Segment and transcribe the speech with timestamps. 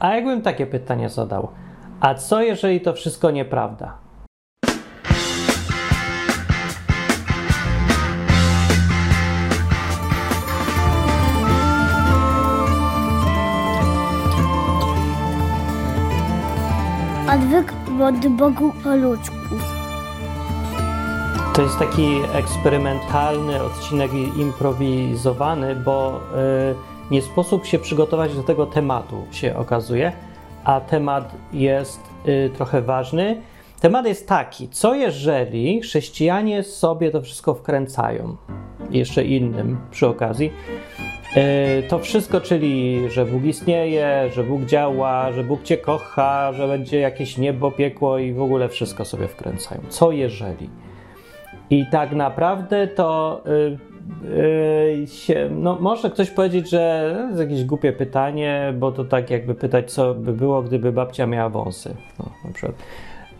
[0.00, 1.48] A jakbym takie pytanie zadał?
[2.00, 3.98] A co jeżeli to wszystko nieprawda?
[17.34, 17.72] Odwyk
[18.02, 19.36] od Bogu po ludzku.
[21.54, 26.20] To jest taki eksperymentalny odcinek improwizowany, bo
[26.72, 30.12] y, nie sposób się przygotować do tego tematu, się okazuje,
[30.64, 33.42] a temat jest y, trochę ważny.
[33.80, 38.36] Temat jest taki, co jeżeli chrześcijanie sobie to wszystko wkręcają,
[38.90, 40.52] jeszcze innym przy okazji,
[41.36, 46.68] y, to wszystko, czyli że Bóg istnieje, że Bóg działa, że Bóg cię kocha, że
[46.68, 49.80] będzie jakieś niebo, piekło i w ogóle wszystko sobie wkręcają.
[49.88, 50.70] Co jeżeli?
[51.70, 53.78] I tak naprawdę to yy,
[55.06, 59.54] się, no może ktoś powiedzieć, że to jest jakieś głupie pytanie, bo to tak jakby
[59.54, 61.96] pytać, co by było, gdyby babcia miała wąsy.
[62.18, 62.74] No, na przykład.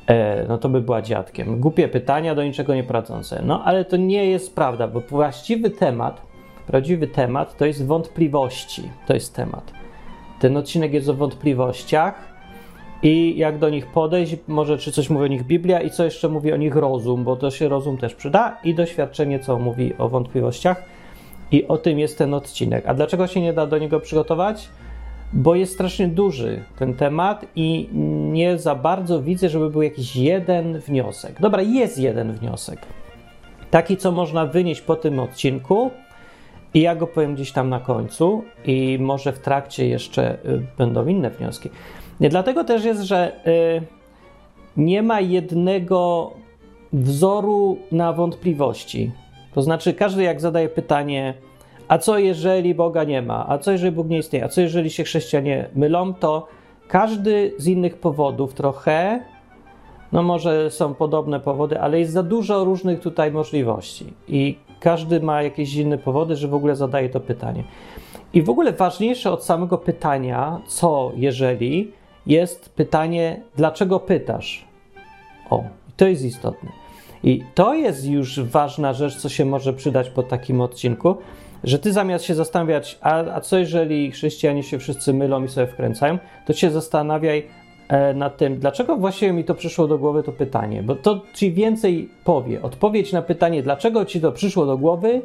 [0.06, 1.60] E, no to by była dziadkiem.
[1.60, 3.42] Głupie pytania do niczego nie prowadzące.
[3.44, 6.22] No ale to nie jest prawda, bo właściwy temat,
[6.66, 8.82] prawdziwy temat to jest wątpliwości.
[9.06, 9.72] To jest temat.
[10.40, 12.35] Ten odcinek jest o wątpliwościach
[13.02, 16.28] i jak do nich podejść, może czy coś mówi o nich Biblia i co jeszcze
[16.28, 20.08] mówi o nich rozum, bo to się rozum też przyda i doświadczenie, co mówi o
[20.08, 20.82] wątpliwościach.
[21.52, 22.86] I o tym jest ten odcinek.
[22.86, 24.68] A dlaczego się nie da do niego przygotować?
[25.32, 27.88] Bo jest strasznie duży ten temat i
[28.32, 31.40] nie za bardzo widzę, żeby był jakiś jeden wniosek.
[31.40, 32.78] Dobra, jest jeden wniosek.
[33.70, 35.90] Taki, co można wynieść po tym odcinku,
[36.74, 41.06] i ja go powiem gdzieś tam na końcu, i może w trakcie jeszcze y, będą
[41.06, 41.70] inne wnioski.
[42.20, 43.82] Dlatego też jest, że y,
[44.76, 46.30] nie ma jednego
[46.92, 49.10] wzoru na wątpliwości.
[49.54, 51.34] To znaczy, każdy jak zadaje pytanie,
[51.88, 54.90] a co jeżeli Boga nie ma, a co jeżeli Bóg nie istnieje, a co jeżeli
[54.90, 56.46] się chrześcijanie mylą, to
[56.88, 59.20] każdy z innych powodów trochę,
[60.12, 65.42] no może są podobne powody, ale jest za dużo różnych tutaj możliwości i każdy ma
[65.42, 67.64] jakieś inne powody, że w ogóle zadaje to pytanie.
[68.32, 71.92] I w ogóle ważniejsze od samego pytania, co jeżeli,
[72.26, 74.64] jest pytanie, dlaczego pytasz?
[75.50, 75.64] O,
[75.96, 76.70] to jest istotne.
[77.24, 81.16] I to jest już ważna rzecz, co się może przydać po takim odcinku,
[81.64, 85.66] że ty zamiast się zastanawiać, a, a co jeżeli chrześcijanie się wszyscy mylą i sobie
[85.66, 87.46] wkręcają, to się zastanawiaj
[87.88, 91.52] e, nad tym, dlaczego właściwie mi to przyszło do głowy to pytanie, bo to ci
[91.52, 92.62] więcej powie.
[92.62, 95.22] Odpowiedź na pytanie, dlaczego ci to przyszło do głowy,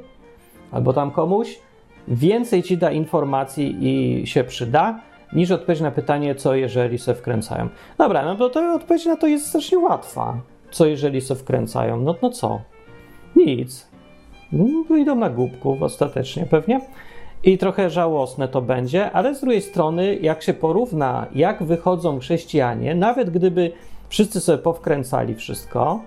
[0.72, 1.60] albo tam komuś,
[2.08, 5.00] więcej ci da informacji i się przyda,
[5.34, 7.70] niż odpowiedź na pytanie, co jeżeli se wkręcają.
[7.98, 10.38] Dobra, no to, to odpowiedź na to jest strasznie łatwa.
[10.72, 12.02] Co jeżeli se wkręcają?
[12.02, 12.62] No, no co?
[13.36, 13.88] Nic.
[14.52, 16.82] No, idą na głupków ostatecznie pewnie.
[17.44, 22.96] I trochę żałosne to będzie, ale z drugiej strony, jak się porówna, jak wychodzą chrześcijanie,
[22.96, 23.72] nawet gdyby
[24.10, 26.02] wszyscy sobie powkręcali wszystko,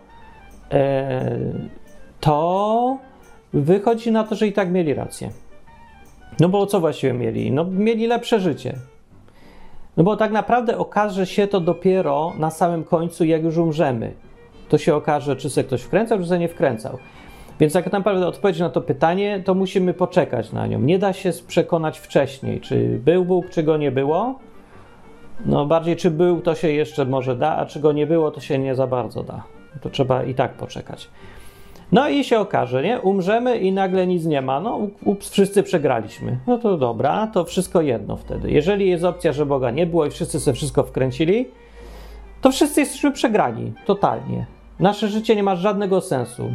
[0.72, 1.30] e,
[2.20, 2.98] to
[3.52, 5.30] wychodzi na to, że i tak mieli rację.
[6.40, 7.52] No bo co właściwie mieli?
[7.52, 8.74] No mieli lepsze życie.
[9.97, 14.12] No bo tak naprawdę okaże się to dopiero na samym końcu, jak już umrzemy.
[14.69, 16.99] To się okaże, czy się ktoś wkręcał, czy się nie wkręcał.
[17.60, 20.81] Więc tak naprawdę odpowiedź na to pytanie, to musimy poczekać na nią.
[20.81, 24.38] Nie da się przekonać wcześniej, czy był Bóg, czy go nie było.
[25.47, 28.41] No bardziej, czy był, to się jeszcze może da, a czy go nie było, to
[28.41, 29.43] się nie za bardzo da.
[29.81, 31.11] To trzeba i tak poczekać.
[31.92, 33.00] No i się okaże, nie?
[33.00, 34.60] Umrzemy i nagle nic nie ma.
[34.60, 36.38] No, ups, wszyscy przegraliśmy.
[36.46, 38.50] No to dobra, to wszystko jedno wtedy.
[38.50, 41.48] Jeżeli jest opcja, że Boga nie było i wszyscy sobie wszystko wkręcili,
[42.40, 44.46] to wszyscy jesteśmy przegrani, totalnie.
[44.80, 46.54] Nasze życie nie ma żadnego sensu.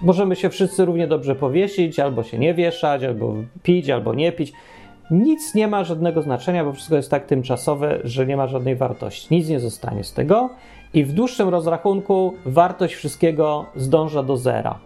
[0.00, 4.52] Możemy się wszyscy równie dobrze powiesić, albo się nie wieszać, albo pić, albo nie pić.
[5.10, 9.26] Nic nie ma żadnego znaczenia, bo wszystko jest tak tymczasowe, że nie ma żadnej wartości.
[9.30, 10.50] Nic nie zostanie z tego
[10.94, 14.78] i w dłuższym rozrachunku wartość wszystkiego zdąża do zera.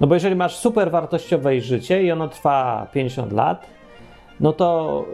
[0.00, 3.66] No bo jeżeli masz super wartościowe życie i ono trwa 50 lat,
[4.40, 5.04] no to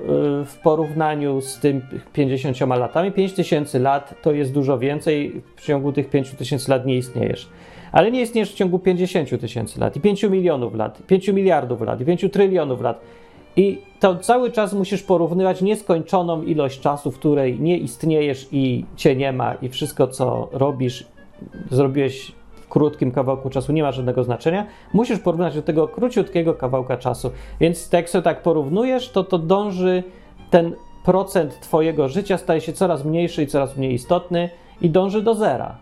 [0.42, 1.82] y, w porównaniu z tym
[2.12, 5.42] 50 latami, 5000 lat to jest dużo więcej.
[5.56, 7.48] W ciągu tych 5000 lat nie istniejesz.
[7.92, 12.00] Ale nie istniejesz w ciągu 50 tysięcy lat, i 5 milionów lat, 5 miliardów lat,
[12.00, 13.00] i 5 trylionów lat.
[13.56, 19.16] I to cały czas musisz porównywać nieskończoną ilość czasu, w której nie istniejesz i cię
[19.16, 21.06] nie ma, i wszystko, co robisz,
[21.70, 24.66] zrobiłeś w krótkim kawałku czasu, nie ma żadnego znaczenia.
[24.92, 27.30] Musisz porównać do tego króciutkiego kawałka czasu.
[27.60, 30.02] Więc jak sobie tak porównujesz, to to dąży
[30.50, 30.74] ten
[31.04, 34.50] procent Twojego życia staje się coraz mniejszy i coraz mniej istotny
[34.80, 35.76] i dąży do zera.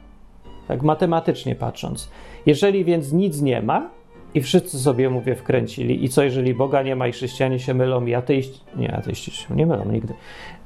[0.68, 2.10] Tak matematycznie patrząc.
[2.46, 3.90] Jeżeli więc nic nie ma,
[4.34, 6.04] i wszyscy sobie, mówię, wkręcili.
[6.04, 9.54] I co, jeżeli Boga nie ma i chrześcijanie się mylą, i ateiści, nie, ateiści się
[9.54, 10.14] nie mylą nigdy,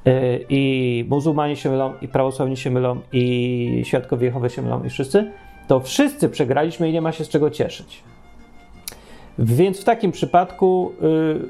[0.04, 0.12] yy,
[0.48, 5.30] i muzułmanie się mylą, i prawosławni się mylą, i świadkowie Jehowy się mylą, i wszyscy,
[5.68, 8.02] to wszyscy przegraliśmy i nie ma się z czego cieszyć.
[9.38, 11.40] Więc w takim przypadku yy,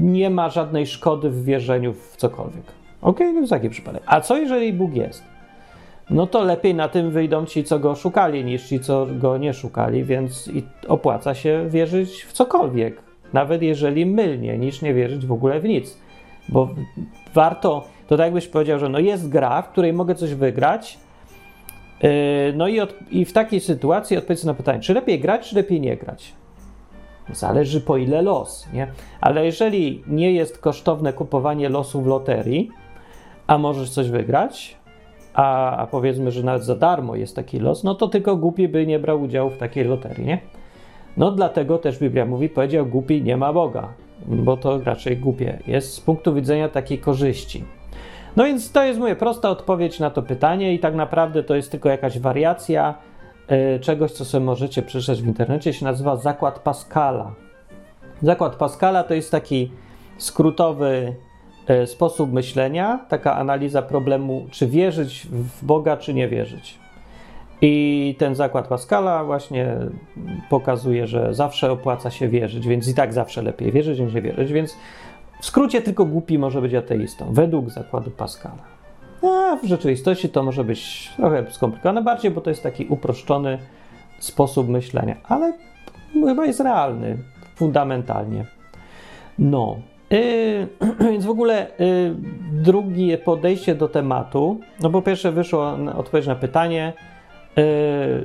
[0.00, 2.64] nie ma żadnej szkody w wierzeniu w cokolwiek.
[3.02, 4.02] Ok, no jest taki przypadek.
[4.06, 5.31] A co jeżeli Bóg jest?
[6.12, 9.54] No to lepiej na tym wyjdą ci, co go szukali, niż ci, co go nie
[9.54, 10.50] szukali, więc
[10.88, 15.98] opłaca się wierzyć w cokolwiek, nawet jeżeli mylnie, niż nie wierzyć w ogóle w nic.
[16.48, 16.68] Bo
[17.34, 20.98] warto, to tak jakbyś powiedział, że no jest gra, w której mogę coś wygrać,
[22.02, 22.10] yy,
[22.56, 25.80] no i, od, i w takiej sytuacji odpowiedz na pytanie, czy lepiej grać, czy lepiej
[25.80, 26.32] nie grać?
[27.32, 28.86] Zależy po ile los, nie?
[29.20, 32.70] Ale jeżeli nie jest kosztowne kupowanie losu w loterii,
[33.46, 34.81] a możesz coś wygrać,
[35.34, 38.86] a, a, powiedzmy, że nawet za darmo jest taki los, no to tylko głupi by
[38.86, 40.38] nie brał udziału w takiej loterii, nie?
[41.16, 43.88] No dlatego też Biblia mówi, powiedział głupi nie ma Boga,
[44.26, 47.64] bo to raczej głupie jest z punktu widzenia takiej korzyści.
[48.36, 51.70] No więc to jest moja prosta odpowiedź na to pytanie i tak naprawdę to jest
[51.70, 52.94] tylko jakaś wariacja
[53.76, 57.32] y, czegoś, co sobie możecie przeczytać w internecie, się nazywa Zakład Pascala.
[58.22, 59.70] Zakład Pascala to jest taki
[60.16, 61.14] skrótowy
[61.86, 66.78] sposób myślenia, taka analiza problemu, czy wierzyć w Boga, czy nie wierzyć.
[67.64, 69.76] I ten zakład Pascala właśnie
[70.50, 74.52] pokazuje, że zawsze opłaca się wierzyć, więc i tak zawsze lepiej wierzyć niż nie wierzyć.
[74.52, 74.76] Więc
[75.40, 78.62] w skrócie tylko głupi może być ateistą, według zakładu Pascala.
[79.22, 83.58] A w rzeczywistości to może być trochę skomplikowane bardziej, bo to jest taki uproszczony
[84.18, 85.52] sposób myślenia, ale
[86.12, 87.18] chyba jest realny
[87.54, 88.46] fundamentalnie.
[89.38, 89.76] No,
[90.12, 90.68] Yy,
[91.10, 92.14] więc w ogóle yy,
[92.52, 96.92] drugie podejście do tematu, no bo pierwsze wyszło odpowiedź na pytanie,
[97.56, 97.62] yy,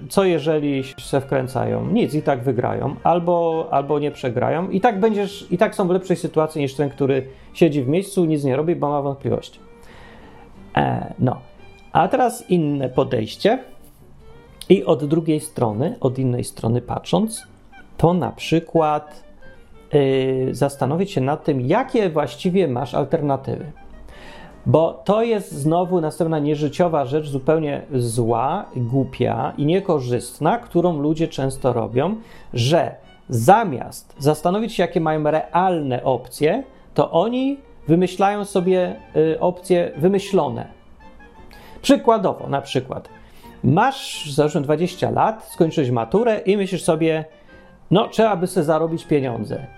[0.09, 1.87] co jeżeli się wkręcają?
[1.87, 4.69] Nic, i tak wygrają, albo, albo nie przegrają.
[4.69, 8.25] I tak będziesz, i tak są w lepszej sytuacji niż ten, który siedzi w miejscu,
[8.25, 9.59] nic nie robi, bo ma wątpliwości.
[10.77, 11.39] E, no.
[11.91, 13.63] A teraz inne podejście.
[14.69, 17.47] I od drugiej strony, od innej strony patrząc,
[17.97, 19.26] to na przykład Y,
[20.51, 23.71] zastanowić się nad tym, jakie właściwie masz alternatywy.
[24.65, 31.73] Bo to jest znowu następna nieżyciowa rzecz, zupełnie zła, głupia i niekorzystna, którą ludzie często
[31.73, 32.15] robią,
[32.53, 32.95] że
[33.29, 36.63] zamiast zastanowić się, jakie mają realne opcje,
[36.93, 37.57] to oni
[37.87, 40.67] wymyślają sobie y, opcje wymyślone.
[41.81, 43.09] Przykładowo, na przykład,
[43.63, 47.25] masz załóżmy 20 lat, skończyłeś maturę i myślisz sobie,
[47.91, 49.76] no trzeba by sobie zarobić pieniądze.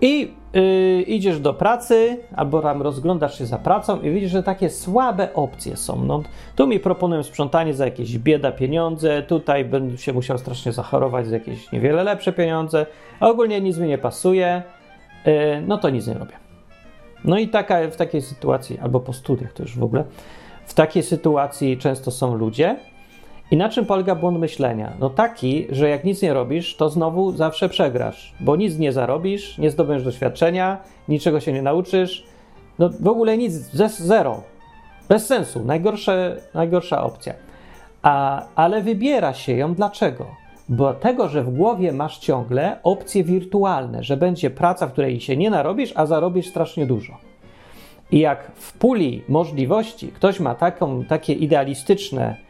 [0.00, 4.70] I yy, idziesz do pracy, albo tam rozglądasz się za pracą i widzisz, że takie
[4.70, 6.04] słabe opcje są.
[6.04, 6.22] No,
[6.56, 11.34] tu mi proponują sprzątanie za jakieś bieda pieniądze, tutaj będę się musiał strasznie zachorować za
[11.34, 12.86] jakieś niewiele lepsze pieniądze,
[13.20, 14.62] a ogólnie nic mi nie pasuje,
[15.26, 15.32] yy,
[15.66, 16.34] no to nic nie robię.
[17.24, 20.04] No i taka, w takiej sytuacji, albo po studiach to już w ogóle,
[20.66, 22.76] w takiej sytuacji często są ludzie,
[23.50, 24.92] i na czym polega błąd myślenia?
[25.00, 29.58] No taki, że jak nic nie robisz, to znowu zawsze przegrasz, bo nic nie zarobisz,
[29.58, 30.78] nie zdobędziesz doświadczenia,
[31.08, 32.24] niczego się nie nauczysz,
[32.78, 33.52] no w ogóle nic,
[33.98, 34.42] zero.
[35.08, 37.34] Bez sensu, Najgorsze, najgorsza opcja.
[38.02, 40.26] A, ale wybiera się ją dlaczego?
[40.68, 45.36] Bo tego, że w głowie masz ciągle opcje wirtualne, że będzie praca, w której się
[45.36, 47.16] nie narobisz, a zarobisz strasznie dużo.
[48.10, 52.45] I jak w puli możliwości ktoś ma taką, takie idealistyczne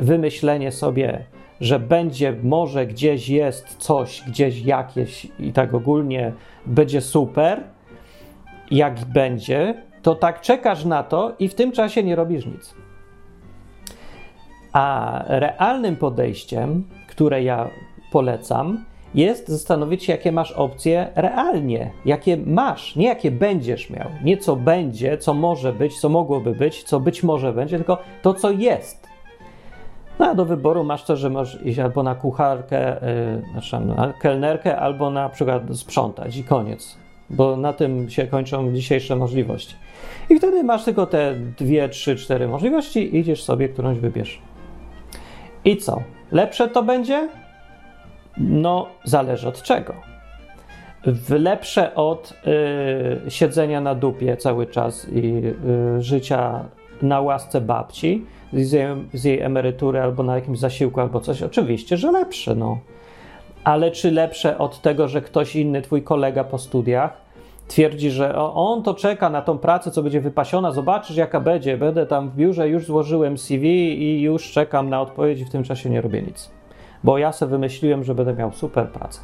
[0.00, 1.24] wymyślenie sobie,
[1.60, 6.32] że będzie, może gdzieś jest coś, gdzieś jakieś i tak ogólnie
[6.66, 7.62] będzie super,
[8.70, 12.74] jak będzie, to tak czekasz na to i w tym czasie nie robisz nic.
[14.72, 17.70] A realnym podejściem, które ja
[18.12, 24.36] polecam, jest zastanowić się, jakie masz opcje realnie, jakie masz, nie jakie będziesz miał, nie
[24.36, 28.50] co będzie, co może być, co mogłoby być, co być może będzie, tylko to, co
[28.50, 28.99] jest.
[30.20, 32.96] No a do wyboru masz to, że możesz iść albo na kucharkę,
[33.36, 36.96] yy, znaczy na kelnerkę, albo na przykład sprzątać i koniec.
[37.30, 39.74] Bo na tym się kończą dzisiejsze możliwości.
[40.30, 44.42] I wtedy masz tylko te dwie, trzy, cztery możliwości i idziesz sobie, którąś wybierz.
[45.64, 46.02] I co?
[46.32, 47.28] Lepsze to będzie?
[48.38, 49.94] No, zależy od czego.
[51.28, 52.34] Lepsze od
[53.26, 55.42] y, siedzenia na dupie cały czas i
[55.98, 56.64] y, życia
[57.02, 62.54] na łasce babci, z jej, emerytury albo na jakimś zasiłku albo coś, oczywiście, że lepsze,
[62.54, 62.78] no.
[63.64, 67.20] Ale czy lepsze od tego, że ktoś inny, twój kolega po studiach,
[67.68, 72.06] twierdzi, że on to czeka na tą pracę, co będzie wypasiona, zobaczysz jaka będzie, będę
[72.06, 73.68] tam w biurze, już złożyłem CV
[74.02, 76.50] i już czekam na odpowiedzi, w tym czasie nie robię nic.
[77.04, 79.20] bo ja sobie wymyśliłem, że będę miał super pracę.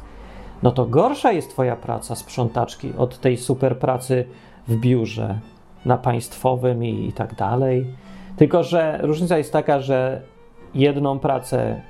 [0.63, 4.25] No to gorsza jest twoja praca sprzątaczki od tej super pracy
[4.67, 5.39] w biurze,
[5.85, 7.85] na państwowym i, i tak dalej.
[8.37, 10.21] Tylko, że różnica jest taka, że
[10.75, 11.81] jedną pracę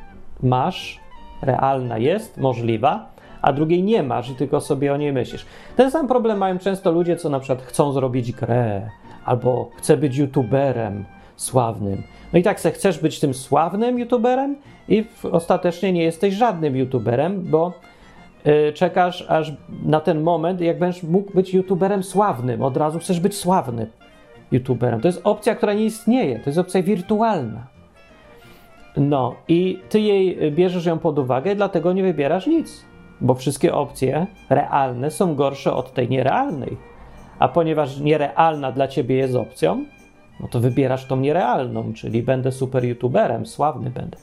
[0.43, 0.99] masz,
[1.41, 3.09] realna jest, możliwa,
[3.41, 5.45] a drugiej nie masz i tylko sobie o niej myślisz.
[5.75, 8.89] Ten sam problem mają często ludzie, co na przykład chcą zrobić grę,
[9.25, 12.03] albo chce być youtuberem sławnym.
[12.33, 14.55] No i tak se chcesz być tym sławnym youtuberem
[14.89, 17.73] i ostatecznie nie jesteś żadnym youtuberem, bo
[18.45, 19.53] yy, czekasz aż
[19.85, 22.61] na ten moment, jak będziesz mógł być youtuberem sławnym.
[22.61, 23.87] Od razu chcesz być sławnym
[24.51, 25.01] youtuberem.
[25.01, 26.39] To jest opcja, która nie istnieje.
[26.39, 27.67] To jest opcja wirtualna.
[28.97, 32.85] No i ty jej bierzesz ją pod uwagę, dlatego nie wybierasz nic,
[33.21, 36.77] bo wszystkie opcje realne są gorsze od tej nierealnej.
[37.39, 39.85] A ponieważ nierealna dla ciebie jest opcją,
[40.39, 44.17] no to wybierasz tą nierealną, czyli będę super youtuberem, sławny będę.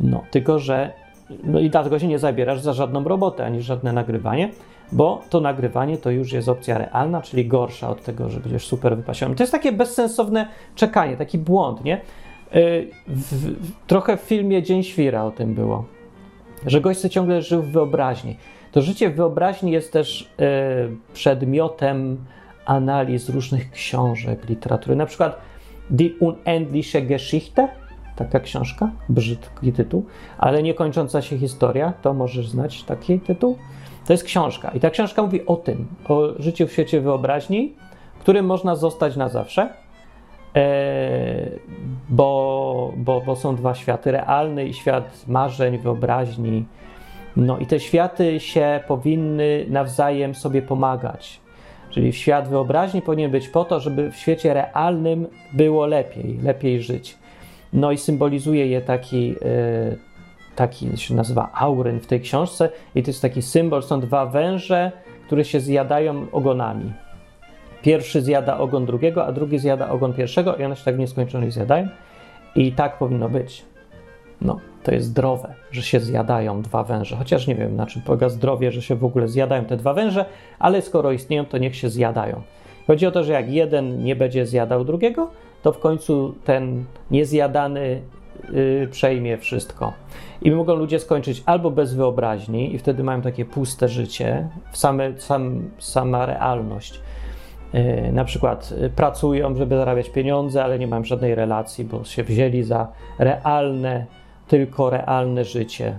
[0.00, 0.92] No, tylko że
[1.44, 4.50] no i dlatego się nie zabierasz za żadną robotę ani żadne nagrywanie,
[4.92, 8.96] bo to nagrywanie to już jest opcja realna, czyli gorsza od tego, że będziesz super
[8.96, 9.36] wypasionym.
[9.36, 11.96] To jest takie bezsensowne czekanie, taki błąd, nie?
[11.96, 12.00] Y,
[13.06, 15.84] w, w, trochę w filmie Dzień Świra o tym było,
[16.66, 18.36] że gość ciągle żył w wyobraźni.
[18.72, 22.24] To życie w wyobraźni jest też y, przedmiotem
[22.66, 24.96] analiz różnych książek, literatury.
[24.96, 25.40] Na przykład
[25.90, 27.68] Die Unendliche Geschichte,
[28.16, 30.06] taka książka, brzydki tytuł,
[30.38, 33.58] ale niekończąca się historia, to możesz znać taki tytuł.
[34.06, 37.74] To jest książka i ta książka mówi o tym, o życiu w świecie wyobraźni,
[38.20, 39.68] którym można zostać na zawsze,
[40.56, 41.50] e,
[42.08, 46.64] bo, bo, bo są dwa światy, realny i świat marzeń, wyobraźni.
[47.36, 51.40] No i te światy się powinny nawzajem sobie pomagać.
[51.90, 57.18] Czyli świat wyobraźni powinien być po to, żeby w świecie realnym było lepiej, lepiej żyć.
[57.72, 59.36] No i symbolizuje je taki, yy,
[60.56, 64.92] taki się nazywa auryn w tej książce i to jest taki symbol, są dwa węże,
[65.26, 66.92] które się zjadają ogonami.
[67.82, 71.54] Pierwszy zjada ogon drugiego, a drugi zjada ogon pierwszego i one się tak w nieskończoność
[71.54, 71.88] zjadają
[72.56, 73.64] i tak powinno być.
[74.40, 77.16] No, to jest zdrowe, że się zjadają dwa węże.
[77.16, 80.24] Chociaż nie wiem, na czym polega zdrowie, że się w ogóle zjadają te dwa węże,
[80.58, 82.42] ale skoro istnieją, to niech się zjadają.
[82.86, 85.30] Chodzi o to, że jak jeden nie będzie zjadał drugiego,
[85.62, 88.00] to w końcu ten niezjadany
[88.52, 89.92] yy, przejmie wszystko.
[90.42, 95.70] I mogą ludzie skończyć albo bez wyobraźni, i wtedy mają takie puste życie, same, sam,
[95.78, 97.00] sama realność.
[97.72, 102.24] Yy, na przykład yy, pracują, żeby zarabiać pieniądze, ale nie mają żadnej relacji, bo się
[102.24, 104.06] wzięli za realne
[104.48, 105.96] tylko realne życie,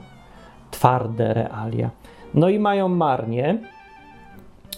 [0.71, 1.89] twarde realia.
[2.33, 3.57] No i mają marnie,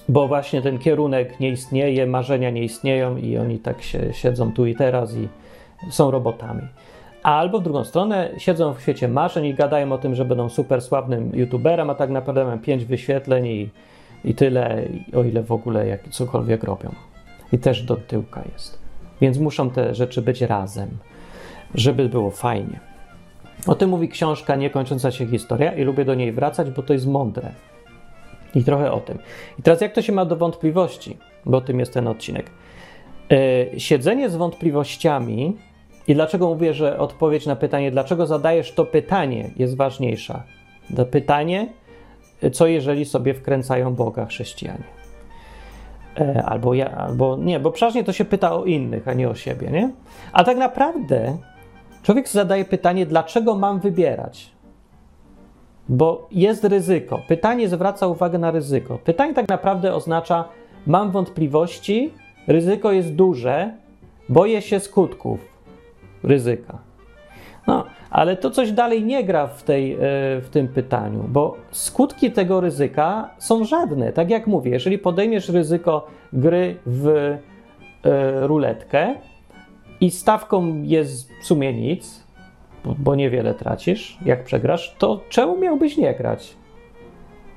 [0.09, 4.65] bo właśnie ten kierunek nie istnieje, marzenia nie istnieją i oni tak się siedzą tu
[4.65, 5.27] i teraz i
[5.89, 6.61] są robotami.
[7.27, 10.81] Albo w drugą stronę siedzą w świecie marzeń i gadają o tym, że będą super
[10.81, 13.69] sławnym youtuberem, a tak naprawdę mają pięć wyświetleń i,
[14.25, 14.83] i tyle,
[15.15, 16.91] o ile w ogóle jak cokolwiek robią.
[17.51, 18.79] I też do tyłka jest.
[19.21, 20.89] Więc muszą te rzeczy być razem,
[21.75, 22.79] żeby było fajnie.
[23.67, 27.07] O tym mówi książka Niekończąca się historia i lubię do niej wracać, bo to jest
[27.07, 27.51] mądre.
[28.55, 29.19] I trochę o tym.
[29.59, 32.49] I teraz jak to się ma do wątpliwości, bo o tym jest ten odcinek.
[33.29, 35.57] Yy, siedzenie z wątpliwościami
[36.07, 40.43] i dlaczego mówię, że odpowiedź na pytanie, dlaczego zadajesz to pytanie, jest ważniejsza.
[40.95, 41.67] To pytanie,
[42.53, 44.83] co jeżeli sobie wkręcają Boga chrześcijanie.
[46.19, 49.35] Yy, albo ja, albo nie, bo przeważnie to się pyta o innych, a nie o
[49.35, 49.91] siebie, nie?
[50.33, 51.37] A tak naprawdę
[52.07, 54.51] Człowiek zadaje pytanie, dlaczego mam wybierać?
[55.89, 57.21] Bo jest ryzyko.
[57.27, 58.97] Pytanie zwraca uwagę na ryzyko.
[58.97, 60.45] Pytanie tak naprawdę oznacza:
[60.85, 62.13] mam wątpliwości,
[62.47, 63.73] ryzyko jest duże,
[64.29, 65.39] boję się skutków
[66.23, 66.77] ryzyka.
[67.67, 69.97] No, ale to coś dalej nie gra w, tej, e,
[70.41, 74.13] w tym pytaniu, bo skutki tego ryzyka są żadne.
[74.13, 77.37] Tak jak mówię, jeżeli podejmiesz ryzyko gry w e,
[78.47, 79.15] ruletkę,
[80.01, 82.23] i stawką jest w sumie nic,
[82.97, 86.55] bo niewiele tracisz, jak przegrasz, to czemu miałbyś nie grać?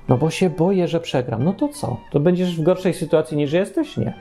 [0.09, 1.45] No bo się boję, że przegram.
[1.45, 2.01] No to co?
[2.11, 3.97] To będziesz w gorszej sytuacji niż jesteś?
[3.97, 4.15] Nie.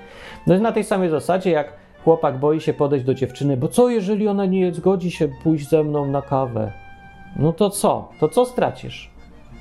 [0.48, 1.74] No jest na tej samej zasadzie, jak
[2.10, 5.84] chłopak boi się podejść do dziewczyny, bo co jeżeli ona nie zgodzi się pójść ze
[5.84, 6.72] mną na kawę?
[7.36, 8.10] No to co?
[8.20, 9.10] To co stracisz?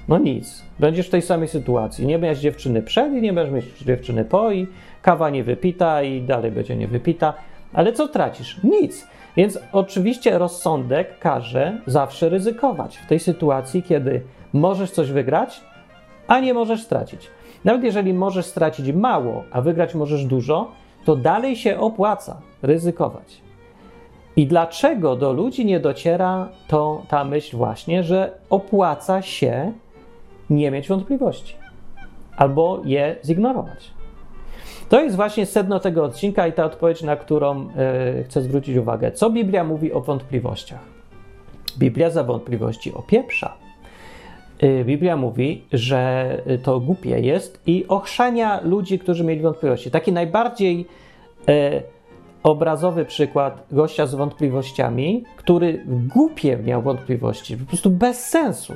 [0.08, 0.62] No nic.
[0.78, 2.06] Będziesz w tej samej sytuacji.
[2.06, 4.66] Nie będziesz dziewczyny przed i nie będziesz mieć dziewczyny po i
[5.02, 7.34] kawa nie wypita i dalej będzie nie wypita.
[7.72, 8.60] Ale co tracisz?
[8.64, 9.06] Nic.
[9.36, 14.20] Więc oczywiście rozsądek każe zawsze ryzykować w tej sytuacji, kiedy
[14.52, 15.60] możesz coś wygrać,
[16.28, 17.30] a nie możesz stracić.
[17.64, 20.70] Nawet jeżeli możesz stracić mało, a wygrać możesz dużo,
[21.08, 23.40] to dalej się opłaca ryzykować.
[24.36, 29.72] I dlaczego do ludzi nie dociera to ta myśl właśnie, że opłaca się
[30.50, 31.56] nie mieć wątpliwości
[32.36, 33.90] albo je zignorować?
[34.88, 37.68] To jest właśnie sedno tego odcinka i ta odpowiedź, na którą
[38.20, 39.12] y, chcę zwrócić uwagę.
[39.12, 40.84] Co Biblia mówi o wątpliwościach?
[41.78, 43.54] Biblia za wątpliwości opieprza.
[44.62, 49.90] Y, Biblia mówi, że to głupie jest i ochrzania ludzi, którzy mieli wątpliwości.
[49.90, 50.86] Taki najbardziej
[51.48, 51.82] y,
[52.42, 58.74] obrazowy przykład gościa z wątpliwościami, który głupie miał wątpliwości, po prostu bez sensu.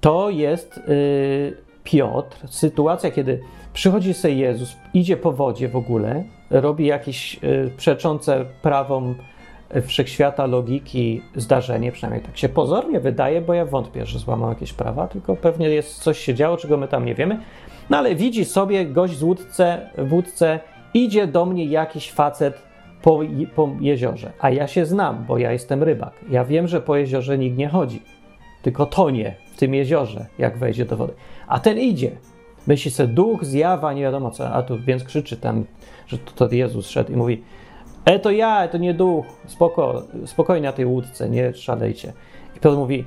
[0.00, 3.40] To jest y, Piotr, sytuacja, kiedy
[3.72, 7.40] przychodzi sobie Jezus, idzie po wodzie w ogóle, robi jakieś
[7.76, 9.14] przeczące prawom
[9.86, 15.08] wszechświata logiki zdarzenie, przynajmniej tak się pozornie wydaje, bo ja wątpię, że złamał jakieś prawa,
[15.08, 17.40] tylko pewnie jest coś się działo, czego my tam nie wiemy.
[17.90, 20.60] No ale widzi sobie gość z łódce, w łódce,
[20.94, 22.62] idzie do mnie jakiś facet
[23.02, 23.20] po,
[23.54, 26.12] po jeziorze, a ja się znam, bo ja jestem rybak.
[26.30, 28.02] Ja wiem, że po jeziorze nikt nie chodzi,
[28.62, 31.12] tylko tonie w tym jeziorze, jak wejdzie do wody.
[31.46, 32.10] A ten idzie.
[32.66, 35.64] Myśli sobie, duch, zjawa, nie wiadomo co, a tu więc krzyczy tam,
[36.06, 37.42] że to, to Jezus szedł i mówi,
[38.08, 42.12] E, to ja, to nie duch, spoko, spokojnie na tej łódce, nie szalejcie.
[42.56, 43.04] I Piotr mówi,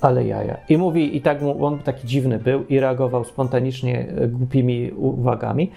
[0.00, 0.56] ale jaja.
[0.68, 5.70] I mówi, i tak mu, on taki dziwny był i reagował spontanicznie e, głupimi uwagami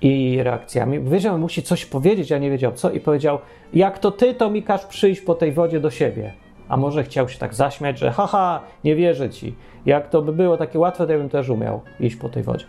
[0.00, 1.00] i reakcjami.
[1.00, 3.38] Wiedział, że musi coś powiedzieć, a nie wiedział co i powiedział,
[3.74, 6.32] jak to ty, to mi każ przyjść po tej wodzie do siebie.
[6.68, 9.54] A może chciał się tak zaśmiać, że haha, nie wierzę ci.
[9.86, 12.64] Jak to by było takie łatwe, to ja bym też umiał iść po tej wodzie.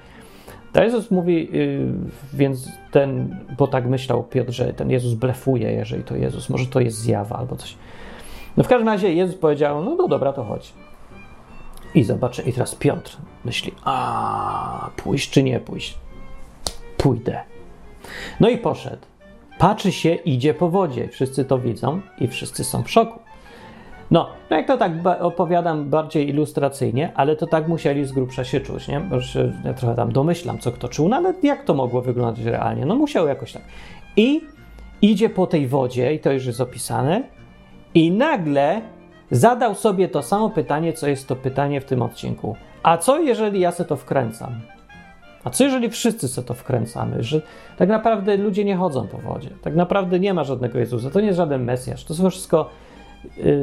[0.77, 1.88] To Jezus mówi, yy,
[2.34, 6.79] więc ten, bo tak myślał Piotr, że ten Jezus blefuje, jeżeli to Jezus, może to
[6.79, 7.75] jest zjawa albo coś.
[8.57, 10.74] No w każdym razie Jezus powiedział, no, no dobra, to chodź.
[11.96, 15.98] I zobaczę, i teraz Piotr myśli, a pójść czy nie pójść?
[16.98, 17.41] Pójdę.
[18.39, 19.05] No i poszedł.
[19.57, 21.07] Patrzy się, idzie po wodzie.
[21.07, 23.19] Wszyscy to widzą i wszyscy są w szoku.
[24.11, 28.59] No, no jak to tak opowiadam bardziej ilustracyjnie, ale to tak musieli z grubsza się
[28.59, 28.99] czuć, nie?
[28.99, 32.45] Bo już ja trochę tam domyślam, co kto czuł, no ale jak to mogło wyglądać
[32.45, 32.85] realnie?
[32.85, 33.61] No musiał jakoś tak.
[34.15, 34.41] I
[35.01, 37.23] idzie po tej wodzie, i to już jest opisane,
[37.93, 38.82] i nagle
[39.32, 42.55] zadał sobie to samo pytanie, co jest to pytanie w tym odcinku.
[42.84, 44.62] A co jeżeli ja se to wkręcam?
[45.43, 47.23] A co jeżeli wszyscy se to wkręcamy?
[47.23, 47.41] Że
[47.77, 49.49] tak naprawdę ludzie nie chodzą po wodzie.
[49.62, 51.10] Tak naprawdę nie ma żadnego Jezusa.
[51.10, 52.03] To nie jest żaden Mesjasz.
[52.03, 52.69] To są wszystko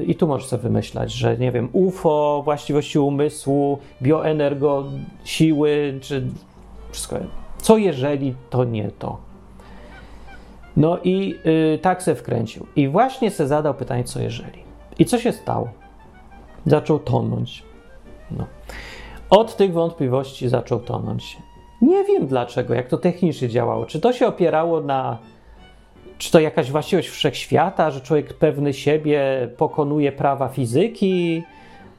[0.06, 4.84] i tu możesz sobie wymyślać, że nie wiem, UFO, właściwości umysłu, bioenergo,
[5.24, 6.26] siły, czy
[6.90, 7.16] wszystko.
[7.58, 9.18] Co jeżeli to nie to?
[10.76, 11.34] No i
[11.74, 12.66] y, tak se wkręcił.
[12.76, 14.64] I właśnie se zadał pytanie, co jeżeli.
[14.98, 15.68] I co się stało?
[16.66, 17.62] Zaczął tonąć.
[18.30, 18.46] No.
[19.30, 21.36] Od tych wątpliwości zaczął tonąć.
[21.82, 23.86] Nie wiem dlaczego, jak to technicznie działało.
[23.86, 25.18] Czy to się opierało na.
[26.18, 31.42] Czy to jakaś właściwość wszechświata, że człowiek pewny siebie pokonuje prawa fizyki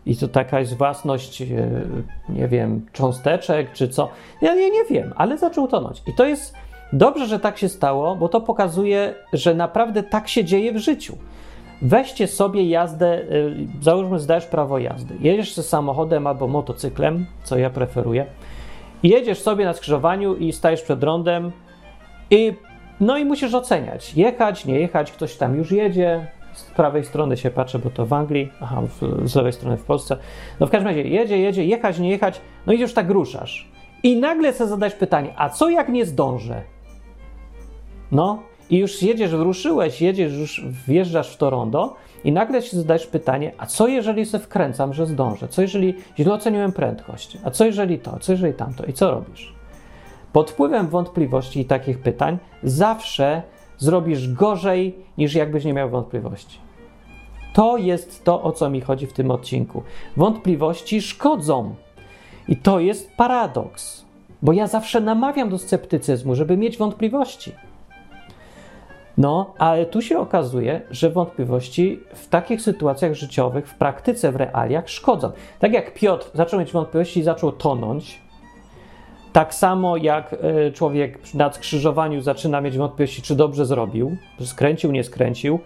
[0.06, 1.48] i to taka jest własność, e,
[2.30, 4.10] nie wiem, cząsteczek, czy co?
[4.42, 6.02] Ja nie, nie wiem, ale zaczął tonąć.
[6.08, 6.54] I to jest
[6.94, 11.18] dobrze, że tak się stało, bo to pokazuje, że naprawdę tak się dzieje w życiu.
[11.82, 15.16] Weźcie sobie jazdę, y, załóżmy, zdajesz prawo jazdy.
[15.20, 18.26] Jedziesz ze samochodem albo motocyklem, co ja preferuję.
[19.04, 21.52] Jedziesz sobie na skrzyżowaniu i stajesz przed rondem
[22.32, 22.54] i
[23.00, 24.14] no i musisz oceniać.
[24.14, 26.28] Jechać, nie jechać, ktoś tam już jedzie.
[26.54, 29.84] Z prawej strony się patrzę, bo to w Anglii, aha, w, z lewej strony w
[29.84, 30.18] Polsce.
[30.60, 33.72] No w każdym razie jedzie, jedzie, jechać, nie jechać, no i już tak ruszasz.
[34.04, 36.62] I nagle sobie zadać pytanie, a co jak nie zdążę?
[38.12, 43.08] No, i już jedziesz, ruszyłeś, jedziesz, już wjeżdżasz w to rondo i nagle się zadajesz
[43.08, 45.48] pytanie, a co jeżeli se wkręcam, że zdążę?
[45.48, 47.38] Co jeżeli źle oceniłem prędkość?
[47.44, 48.20] A co jeżeli to?
[48.20, 48.86] Co jeżeli tamto?
[48.86, 49.56] I co robisz?
[50.36, 53.42] Pod wpływem wątpliwości i takich pytań zawsze
[53.78, 56.60] zrobisz gorzej, niż jakbyś nie miał wątpliwości.
[57.54, 59.84] To jest to, o co mi chodzi w tym odcinku.
[60.18, 61.76] Wątpliwości szkodzą.
[62.48, 64.06] I to jest paradoks,
[64.42, 67.52] bo ja zawsze namawiam do sceptycyzmu, żeby mieć wątpliwości.
[69.18, 74.90] No, ale tu się okazuje, że wątpliwości w takich sytuacjach życiowych, w praktyce, w realiach
[74.90, 75.32] szkodzą.
[75.60, 78.25] Tak jak Piotr zaczął mieć wątpliwości i zaczął tonąć,
[79.36, 85.04] tak samo jak e, człowiek na skrzyżowaniu zaczyna mieć wątpliwości, czy dobrze zrobił, skręcił, nie
[85.04, 85.60] skręcił,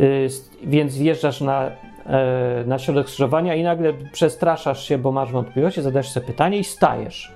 [0.00, 0.28] y,
[0.62, 1.70] więc wjeżdżasz na,
[2.06, 6.64] e, na środek skrzyżowania i nagle przestraszasz się, bo masz wątpliwości, zadajesz sobie pytanie i
[6.64, 7.32] stajesz.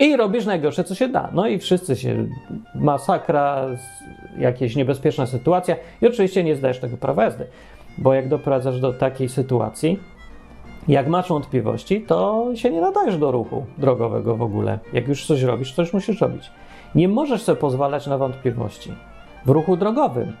[0.00, 1.30] I robisz najgorsze, co się da.
[1.32, 2.26] No i wszyscy się,
[2.74, 3.66] masakra,
[4.38, 7.46] jakieś niebezpieczna sytuacja i oczywiście nie zdajesz tego prawa jazdy,
[7.98, 9.98] bo jak doprowadzasz do takiej sytuacji,
[10.88, 14.78] jak masz wątpliwości, to się nie nadajesz do ruchu drogowego w ogóle.
[14.92, 16.50] Jak już coś robisz, to już musisz robić.
[16.94, 18.92] Nie możesz sobie pozwalać na wątpliwości.
[19.46, 20.32] w ruchu drogowym.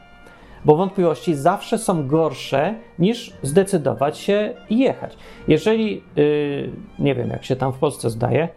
[0.64, 5.16] Bo wątpliwości zawsze są gorsze niż zdecydować się i jechać.
[5.48, 8.48] Jeżeli, yy, nie wiem jak się tam w Polsce zdaje,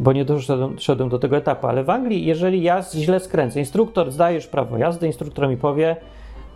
[0.00, 4.46] bo nie doszedłem do tego etapu, ale w Anglii, jeżeli ja źle skręcę, instruktor zdajesz
[4.46, 5.96] prawo jazdy, instruktor mi powie,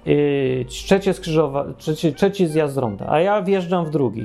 [0.06, 4.24] yy, trzecie skrzyżowa, trzeci, trzeci zjazd z ronda, a ja wjeżdżam w drugi,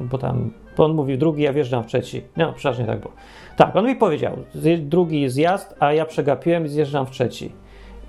[0.00, 2.22] bo tam bo on mówi drugi, ja wjeżdżam w trzeci.
[2.36, 3.12] No, przepraszam, tak było.
[3.56, 4.36] Tak, on mi powiedział,
[4.78, 7.52] drugi zjazd, a ja przegapiłem i zjeżdżam w trzeci.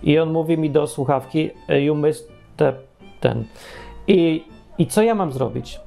[0.03, 2.73] I on mówi mi do słuchawki, you missed the,
[3.19, 3.43] ten.
[4.07, 4.43] I,
[4.77, 5.79] I co ja mam zrobić?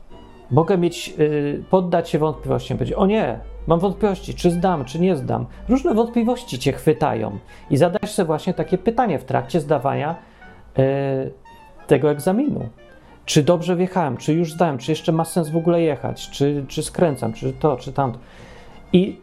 [0.50, 5.16] Mogę mieć, yy, poddać się wątpliwościom, powiedzieć, o nie, mam wątpliwości, czy zdam, czy nie
[5.16, 5.46] zdam.
[5.68, 7.38] Różne wątpliwości cię chwytają.
[7.70, 10.16] I zadać sobie właśnie takie pytanie w trakcie zdawania
[10.76, 10.84] yy,
[11.86, 12.68] tego egzaminu
[13.30, 16.82] czy dobrze wjechałem, czy już zdałem, czy jeszcze ma sens w ogóle jechać, czy, czy
[16.82, 18.18] skręcam, czy to, czy tamto.
[18.92, 19.16] I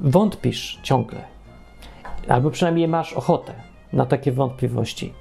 [0.00, 1.18] wątpisz ciągle.
[2.28, 3.52] Albo przynajmniej masz ochotę
[3.92, 5.12] na takie wątpliwości.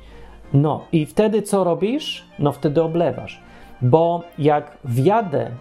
[0.54, 2.26] No i wtedy co robisz?
[2.40, 3.42] No wtedy oblewasz.
[3.82, 5.52] Bo jak wjadę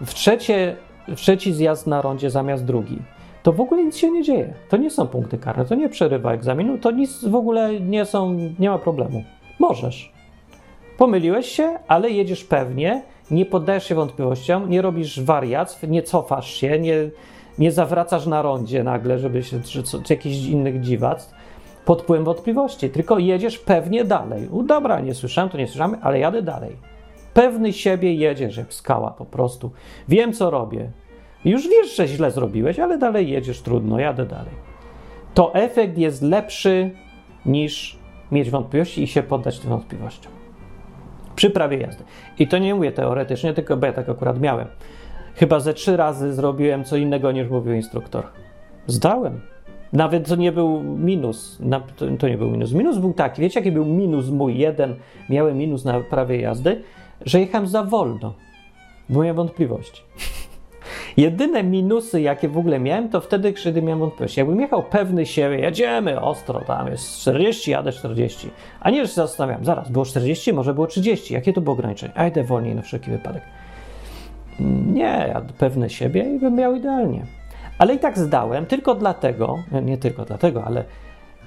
[0.00, 0.76] w, trzecie,
[1.08, 2.98] w trzeci zjazd na rondzie zamiast drugi,
[3.42, 4.54] to w ogóle nic się nie dzieje.
[4.68, 8.38] To nie są punkty karne, to nie przerywa egzaminu, to nic w ogóle nie są,
[8.58, 9.24] nie ma problemu.
[9.58, 10.12] Możesz.
[11.02, 16.78] Pomyliłeś się, ale jedziesz pewnie, nie poddajesz się wątpliwościom, nie robisz wariactw, nie cofasz się,
[16.78, 16.94] nie,
[17.58, 21.34] nie zawracasz na rondzie nagle, żeby się, czy, czy jakichś innych dziwactw
[21.84, 24.48] pod wpływem wątpliwości, tylko jedziesz pewnie dalej.
[24.48, 26.76] U, dobra, nie słyszałem, to nie słyszałem, ale jadę dalej.
[27.34, 29.70] Pewny siebie jedziesz jak skała po prostu.
[30.08, 30.90] Wiem, co robię.
[31.44, 34.54] Już wiesz, że źle zrobiłeś, ale dalej jedziesz, trudno, jadę dalej.
[35.34, 36.90] To efekt jest lepszy
[37.46, 37.98] niż
[38.32, 40.41] mieć wątpliwości i się poddać tym wątpliwościom
[41.42, 42.04] przy prawie jazdy.
[42.38, 44.68] I to nie mówię teoretycznie, tylko bo ja tak akurat miałem.
[45.34, 48.24] Chyba ze trzy razy zrobiłem co innego niż mówił instruktor.
[48.86, 49.40] Zdałem.
[49.92, 51.58] Nawet to nie był minus.
[52.18, 52.72] To nie był minus.
[52.72, 53.42] Minus był taki.
[53.42, 54.94] Wiecie, jaki był minus mój jeden?
[55.30, 56.82] Miałem minus na prawie jazdy,
[57.26, 58.34] że jechałem za wolno.
[59.08, 60.02] Bo miałem wątpliwości.
[61.16, 64.40] Jedyne minusy, jakie w ogóle miałem, to wtedy, kiedy miałem wątpliwości.
[64.40, 68.50] Jakbym jechał pewny siebie, jedziemy ostro, tam jest 40, jadę 40.
[68.80, 71.34] A nie, że się zastanawiam, zaraz, było 40, może było 30.
[71.34, 72.12] Jakie to było ograniczenie?
[72.16, 73.42] A idę wolniej na wszelki wypadek.
[74.86, 77.26] Nie, ja pewny siebie i bym miał idealnie.
[77.78, 80.84] Ale i tak zdałem, tylko dlatego, nie tylko dlatego, ale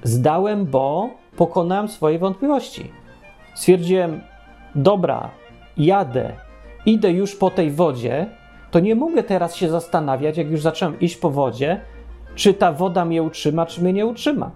[0.03, 2.91] zdałem, bo pokonałem swoje wątpliwości.
[3.53, 4.21] Stwierdziłem,
[4.75, 5.29] dobra,
[5.77, 6.33] jadę,
[6.85, 8.25] idę już po tej wodzie,
[8.75, 11.81] to nie mogę teraz się zastanawiać, jak już zacząłem iść po wodzie,
[12.35, 14.51] czy ta woda mnie utrzyma, czy mnie nie utrzyma.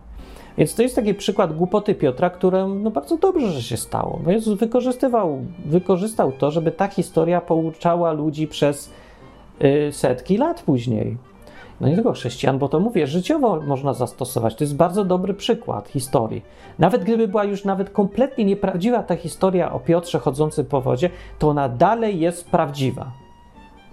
[0.58, 4.20] Więc to jest taki przykład głupoty Piotra, które no bardzo dobrze, że się stało.
[4.24, 8.92] Bo Jezus wykorzystywał, wykorzystał to, żeby ta historia pouczała ludzi przez
[9.64, 11.18] y, setki lat później.
[11.82, 14.56] No nie tylko chrześcijan, bo to mówię, życiowo można zastosować.
[14.56, 16.42] To jest bardzo dobry przykład historii.
[16.80, 21.50] Nawet gdyby była już nawet kompletnie nieprawdziwa ta historia o Piotrze chodzącym po wodzie, to
[21.50, 23.29] ona dalej jest prawdziwa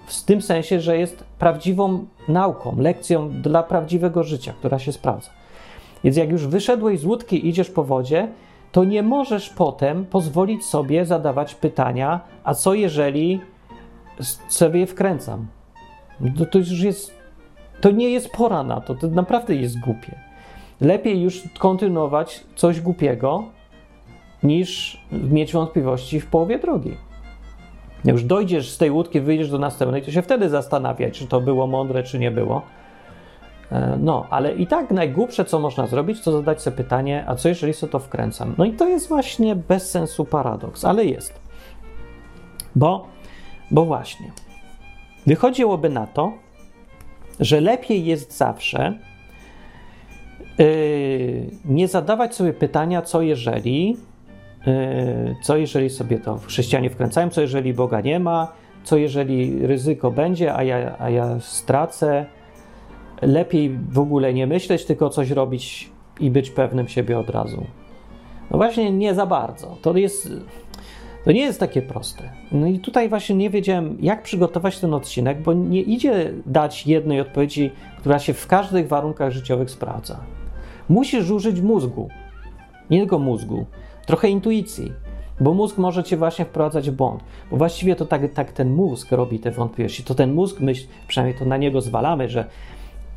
[0.07, 5.31] w tym sensie, że jest prawdziwą nauką, lekcją dla prawdziwego życia, która się sprawdza.
[6.05, 8.29] Więc jak już wyszedłeś z łódki i idziesz po wodzie,
[8.73, 13.40] to nie możesz potem pozwolić sobie zadawać pytania, a co jeżeli
[14.49, 15.47] sobie je wkręcam?
[16.21, 17.14] No to już jest,
[17.81, 20.19] to nie jest pora na to, to naprawdę jest głupie.
[20.81, 23.45] Lepiej już kontynuować coś głupiego,
[24.42, 26.97] niż mieć wątpliwości w połowie drogi.
[28.07, 31.66] Już dojdziesz z tej łódki, wyjdziesz do następnej, to się wtedy zastanawiać, czy to było
[31.66, 32.62] mądre, czy nie było.
[33.73, 37.49] E, no, ale i tak najgłupsze, co można zrobić, to zadać sobie pytanie, a co
[37.49, 38.55] jeżeli sobie to wkręcam?
[38.59, 41.40] No i to jest właśnie bez sensu paradoks, ale jest.
[42.77, 43.07] Bo,
[43.71, 44.33] bo właśnie,
[45.27, 46.33] wychodziłoby na to,
[47.40, 48.99] że lepiej jest zawsze
[50.59, 50.66] yy,
[51.64, 53.97] nie zadawać sobie pytania, co jeżeli,
[55.42, 58.52] co jeżeli sobie to chrześcijanie wkręcają, co jeżeli Boga nie ma,
[58.85, 62.26] co jeżeli ryzyko będzie, a ja, a ja stracę.
[63.22, 67.66] Lepiej w ogóle nie myśleć, tylko coś robić i być pewnym siebie od razu.
[68.50, 69.76] No właśnie nie za bardzo.
[69.83, 70.31] To jest.
[71.24, 72.22] To nie jest takie proste.
[72.52, 77.20] No i tutaj właśnie nie wiedziałem, jak przygotować ten odcinek, bo nie idzie dać jednej
[77.20, 80.20] odpowiedzi, która się w każdych warunkach życiowych sprawdza.
[80.88, 82.09] Musisz użyć mózgu.
[82.90, 83.66] Nie tylko mózgu
[84.07, 84.92] trochę intuicji,
[85.40, 87.25] bo mózg może cię właśnie wprowadzać w błąd.
[87.51, 90.05] Bo właściwie to tak, tak ten mózg robi te wątpliwości.
[90.05, 92.45] To ten mózg myśl, przynajmniej to na niego zwalamy, że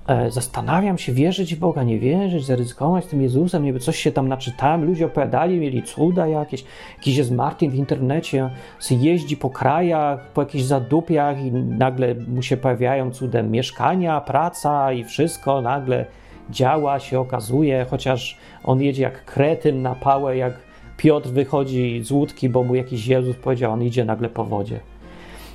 [0.08, 4.28] e, zastanawiam się, wierzyć w Boga, nie wierzyć, zaryzykować tym Jezusem, niby coś się tam
[4.28, 6.63] naczytałem, ludzie opowiadali, mieli cuda jakieś,
[6.97, 8.49] jakiś jest Martin w internecie,
[8.91, 15.04] jeździ po krajach, po jakichś zadupiach i nagle mu się pojawiają cudem mieszkania, praca i
[15.04, 16.06] wszystko, nagle
[16.49, 20.68] działa, się okazuje, chociaż on jedzie jak kretyn na pałę, jak
[20.99, 24.79] Piotr wychodzi z łódki, bo mu jakiś Jezus powiedział, on idzie nagle po wodzie.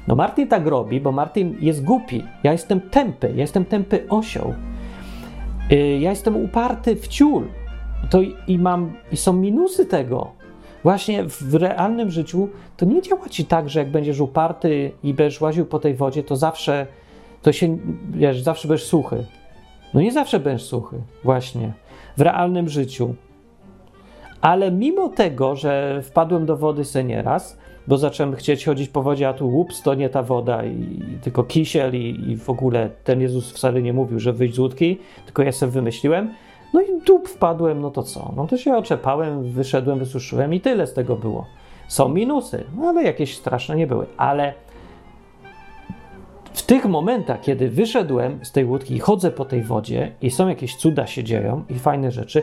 [0.09, 2.23] No Martin tak robi, bo Martin jest głupi.
[2.43, 4.55] Ja jestem tępy, ja jestem tępy osioł.
[5.73, 7.47] Y, ja jestem uparty w ciul.
[8.11, 10.31] To i mam, i są minusy tego.
[10.83, 15.41] Właśnie w realnym życiu to nie działa ci tak, że jak będziesz uparty i będziesz
[15.41, 16.87] łaził po tej wodzie, to zawsze
[17.43, 17.79] to się,
[18.11, 19.25] wiesz, zawsze będziesz suchy.
[19.95, 21.73] No nie zawsze będziesz suchy, właśnie.
[22.17, 23.15] W realnym życiu.
[24.45, 29.29] Ale mimo tego, że wpadłem do wody se nieraz, bo zacząłem chcieć chodzić po wodzie,
[29.29, 33.21] a tu łups, to nie ta woda, i, tylko kisiel i, i w ogóle ten
[33.21, 36.35] Jezus wcale nie mówił, że wyjść z łódki, tylko ja sobie wymyśliłem.
[36.75, 38.33] No i dup wpadłem, no to co?
[38.37, 41.47] No to się oczepałem, wyszedłem, wysuszyłem i tyle z tego było.
[41.89, 44.07] Są minusy, ale jakieś straszne nie były.
[44.17, 44.55] Ale
[46.53, 50.49] w tych momentach, kiedy wyszedłem z tej łódki i chodzę po tej wodzie i są
[50.49, 52.43] jakieś cuda się dzieją i fajne rzeczy,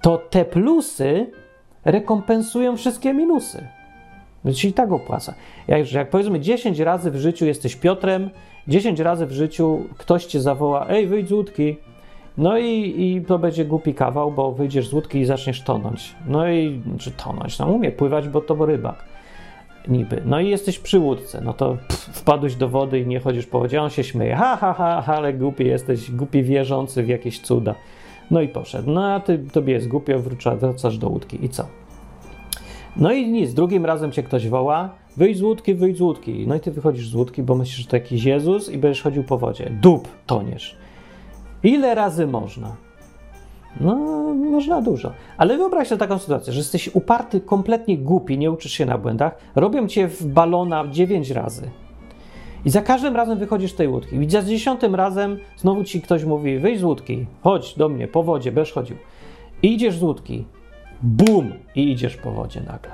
[0.00, 1.26] to te plusy
[1.84, 3.68] rekompensują wszystkie minusy.
[4.44, 5.34] Więc się i tak opłaca.
[5.68, 8.30] Jak, jak powiedzmy 10 razy w życiu jesteś Piotrem,
[8.68, 11.76] 10 razy w życiu ktoś cię zawoła, ej, wyjdź z łódki.
[12.38, 16.14] No i, i to będzie głupi kawał, bo wyjdziesz z łódki i zaczniesz tonąć.
[16.26, 19.04] No i, czy tonąć, no umie pływać, bo to rybak
[19.88, 20.22] niby.
[20.24, 23.58] No i jesteś przy łódce, no to pff, wpadłeś do wody i nie chodzisz po
[23.58, 27.40] wodzie, on się śmieje, ha, ha, ha, ha ale głupi jesteś, głupi wierzący w jakieś
[27.40, 27.74] cuda.
[28.30, 28.90] No i poszedł.
[28.90, 30.18] No a ty, tobie jest głupio,
[30.60, 31.66] wracasz do łódki i co?
[32.96, 36.46] No i nic, drugim razem cię ktoś woła, wyjdź z łódki, wyjdź z łódki.
[36.46, 39.24] No i ty wychodzisz z łódki, bo myślisz, że to jakiś Jezus i będziesz chodził
[39.24, 39.70] po wodzie.
[39.82, 40.76] Dup, toniesz.
[41.62, 42.76] Ile razy można?
[43.80, 43.94] No,
[44.34, 45.12] można dużo.
[45.36, 49.38] Ale wyobraź sobie taką sytuację, że jesteś uparty, kompletnie głupi, nie uczysz się na błędach,
[49.54, 51.70] robią cię w balona 9 razy.
[52.64, 54.16] I za każdym razem wychodzisz z tej łódki.
[54.16, 58.22] I za dziesiątym razem znowu ci ktoś mówi: wyjdź z łódki, chodź do mnie, po
[58.22, 58.96] wodzie, będziesz chodził.
[59.62, 60.44] I idziesz z łódki.
[61.02, 61.52] Bum!
[61.74, 62.92] I idziesz po wodzie nagle.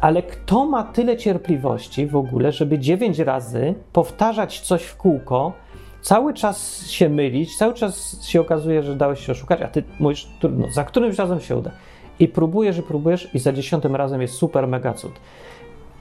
[0.00, 5.52] Ale kto ma tyle cierpliwości w ogóle, żeby dziewięć razy powtarzać coś w kółko,
[6.00, 10.28] cały czas się mylić, cały czas się okazuje, że dałeś się oszukać, a ty mówisz,
[10.40, 11.70] trudno, za którymś razem się uda.
[12.18, 15.12] I próbujesz, i próbujesz, i za dziesiątym razem jest super, mega cud.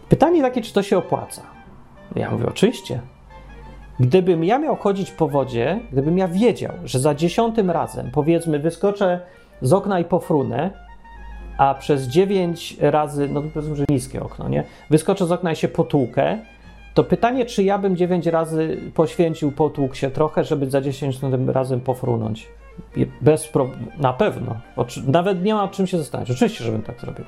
[0.10, 1.55] Pytanie takie, czy to się opłaca?
[2.15, 3.00] Ja mówię, oczywiście.
[4.00, 9.20] Gdybym ja miał chodzić po wodzie, gdybym ja wiedział, że za dziesiątym razem, powiedzmy, wyskoczę
[9.62, 10.72] z okna i pofrunę,
[11.58, 14.63] a przez dziewięć razy, no to powiedzmy, że niskie okno, nie?
[14.89, 16.38] Wyskoczę z okna i się potłukę,
[16.94, 21.82] to pytanie, czy ja bym dziewięć razy poświęcił, potłuk się trochę, żeby za dziesiątym razem
[21.82, 22.48] pofrunąć.
[23.22, 23.70] Bez pro...
[23.98, 24.56] Na pewno.
[25.08, 26.32] Nawet nie ma czym się zastanawiać.
[26.32, 27.26] Oczywiście, żebym tak zrobił.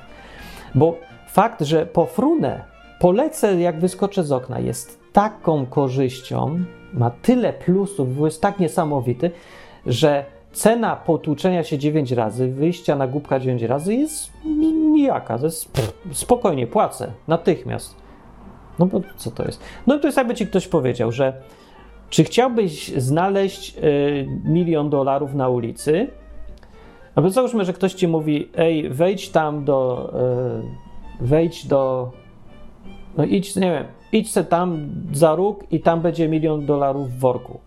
[0.74, 2.64] Bo fakt, że pofrunę,
[3.00, 9.30] polecę jak wyskoczę z okna, jest taką korzyścią, ma tyle plusów, jest tak niesamowity,
[9.86, 14.32] że cena potłuczenia się 9 razy, wyjścia na głupka 9 razy jest
[14.92, 15.38] nijaka.
[15.38, 15.70] To jest
[16.12, 17.94] spokojnie, płacę natychmiast.
[18.78, 19.62] No bo co to jest?
[19.86, 21.32] No to jest jakby ci ktoś powiedział, że
[22.10, 26.08] czy chciałbyś znaleźć y, milion dolarów na ulicy?
[27.16, 30.10] No bo załóżmy, że ktoś ci mówi, ej, wejdź tam do,
[31.20, 32.12] y, wejdź do,
[33.18, 37.18] no idź, nie wiem, idź se tam za róg i tam będzie milion dolarów w
[37.18, 37.60] worku.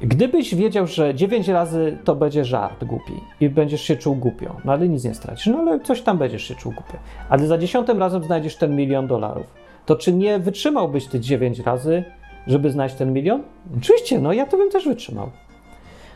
[0.00, 4.72] Gdybyś wiedział, że 9 razy to będzie żart głupi i będziesz się czuł głupio, no
[4.72, 6.98] ale nic nie stracisz, no ale coś tam będziesz się czuł głupio.
[7.28, 9.46] Ale za dziesiątym razem znajdziesz ten milion dolarów.
[9.86, 12.04] To czy nie wytrzymałbyś tych 9 razy,
[12.46, 13.42] żeby znaleźć ten milion?
[13.78, 15.30] Oczywiście, no ja to bym też wytrzymał.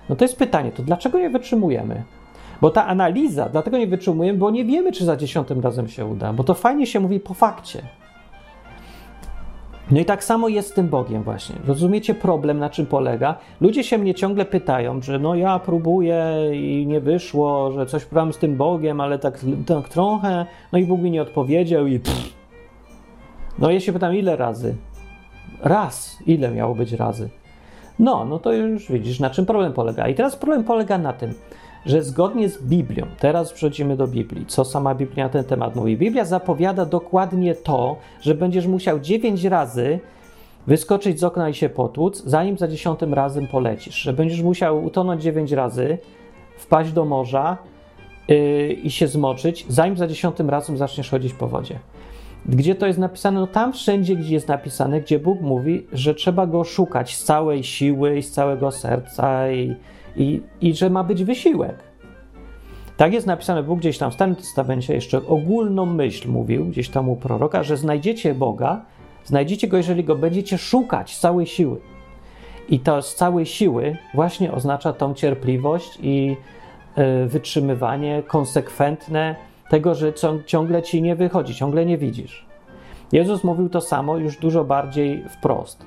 [0.09, 2.03] No to jest pytanie, to dlaczego nie wytrzymujemy?
[2.61, 6.33] Bo ta analiza, dlatego nie wytrzymujemy, bo nie wiemy, czy za dziesiątym razem się uda,
[6.33, 7.83] bo to fajnie się mówi po fakcie.
[9.91, 11.57] No i tak samo jest z tym Bogiem właśnie.
[11.67, 13.39] Rozumiecie problem, na czym polega?
[13.61, 18.33] Ludzie się mnie ciągle pytają, że no ja próbuję i nie wyszło, że coś próbowałem
[18.33, 22.33] z tym Bogiem, ale tak, tak trochę, no i Bóg mi nie odpowiedział i pff.
[23.59, 24.77] No ja się pytam, ile razy?
[25.63, 26.19] Raz.
[26.27, 27.29] Ile miało być razy?
[27.99, 30.09] No, no to już widzisz, na czym problem polega.
[30.09, 31.35] I teraz problem polega na tym,
[31.89, 35.97] że zgodnie z Biblią, teraz przechodzimy do Biblii, co sama Biblia na ten temat mówi.
[35.97, 40.01] Biblia zapowiada dokładnie to, że będziesz musiał dziewięć razy
[40.67, 43.95] wyskoczyć z okna i się potłuc, zanim za dziesiątym razem polecisz.
[43.95, 45.99] Że będziesz musiał utonąć dziewięć razy,
[46.59, 47.57] wpaść do morza
[48.29, 51.79] yy, i się zmoczyć, zanim za dziesiątym razem zaczniesz chodzić po wodzie.
[52.47, 53.41] Gdzie to jest napisane?
[53.41, 57.65] No tam wszędzie, gdzie jest napisane, gdzie Bóg mówi, że trzeba go szukać z całej
[57.65, 59.77] siły i z całego serca i
[60.17, 61.89] i, i że ma być wysiłek.
[62.97, 67.09] Tak jest napisane, Bóg gdzieś tam w Starym Testamencie jeszcze ogólną myśl mówił, gdzieś tam
[67.09, 68.85] u proroka, że znajdziecie Boga,
[69.25, 71.81] znajdziecie Go, jeżeli Go będziecie szukać z całej siły.
[72.69, 76.37] I to z całej siły właśnie oznacza tą cierpliwość i
[77.25, 79.37] y, wytrzymywanie konsekwentne
[79.71, 80.13] tego, że
[80.47, 82.47] ciągle ci nie wychodzi, ciągle nie widzisz.
[83.13, 85.87] Jezus mówił to samo już dużo bardziej wprost,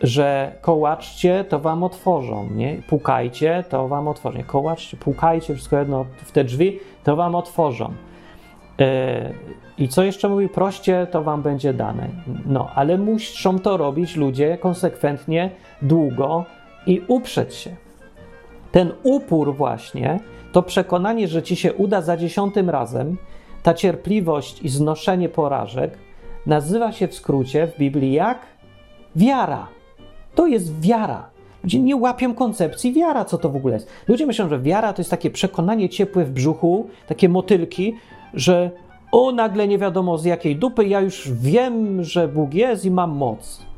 [0.00, 2.82] że kołaczcie, to wam otworzą, nie?
[2.88, 4.38] Pukajcie, to wam otworzą.
[4.46, 7.92] Kołaczcie, pukajcie, wszystko jedno w te drzwi, to wam otworzą.
[8.80, 9.30] E,
[9.78, 10.48] I co jeszcze mówi?
[10.48, 12.08] Proście, to wam będzie dane.
[12.46, 15.50] No, ale muszą to robić ludzie konsekwentnie,
[15.82, 16.44] długo
[16.86, 17.70] i uprzeć się.
[18.72, 20.20] Ten upór właśnie,
[20.52, 23.16] to przekonanie, że ci się uda za dziesiątym razem,
[23.62, 25.98] ta cierpliwość i znoszenie porażek,
[26.46, 28.38] nazywa się w skrócie w Biblii jak
[29.16, 29.77] wiara.
[30.34, 31.30] To jest wiara.
[31.64, 33.88] Ludzie nie łapią koncepcji wiara, co to w ogóle jest.
[34.08, 37.94] Ludzie myślą, że wiara to jest takie przekonanie ciepłe w brzuchu, takie motylki,
[38.34, 38.70] że
[39.12, 43.10] o, nagle nie wiadomo z jakiej dupy, ja już wiem, że Bóg jest i mam
[43.10, 43.68] moc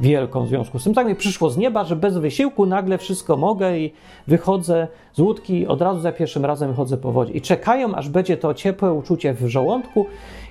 [0.00, 0.94] wielką w związku z tym.
[0.94, 3.92] Tak mi przyszło z nieba, że bez wysiłku nagle wszystko mogę i
[4.26, 7.32] wychodzę z łódki, od razu za pierwszym razem chodzę po wodzie.
[7.32, 10.06] I czekają, aż będzie to ciepłe uczucie w żołądku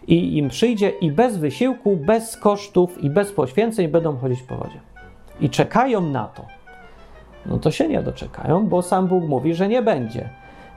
[0.08, 4.80] i im przyjdzie i bez wysiłku, bez kosztów i bez poświęceń będą chodzić po wodzie.
[5.42, 6.46] I czekają na to.
[7.46, 10.30] No to się nie doczekają, bo sam Bóg mówi, że nie będzie.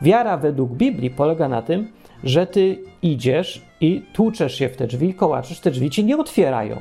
[0.03, 1.93] Wiara według Biblii polega na tym,
[2.25, 6.77] że ty idziesz i tłuczesz się w te drzwi, kołaczysz, te drzwi ci nie otwierają.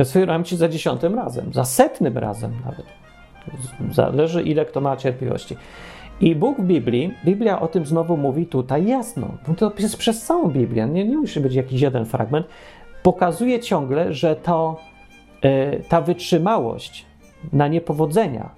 [0.00, 2.86] Otwieram ci za dziesiątym razem, za setnym razem nawet.
[3.94, 5.56] Zależy, ile kto ma cierpliwości.
[6.20, 9.28] I Bóg w Biblii, Biblia o tym znowu mówi tutaj jasno.
[9.56, 12.46] To jest przez całą Biblię, nie, nie musi być jakiś jeden fragment.
[13.02, 14.80] Pokazuje ciągle, że to,
[15.88, 17.06] ta wytrzymałość
[17.52, 18.50] na niepowodzenia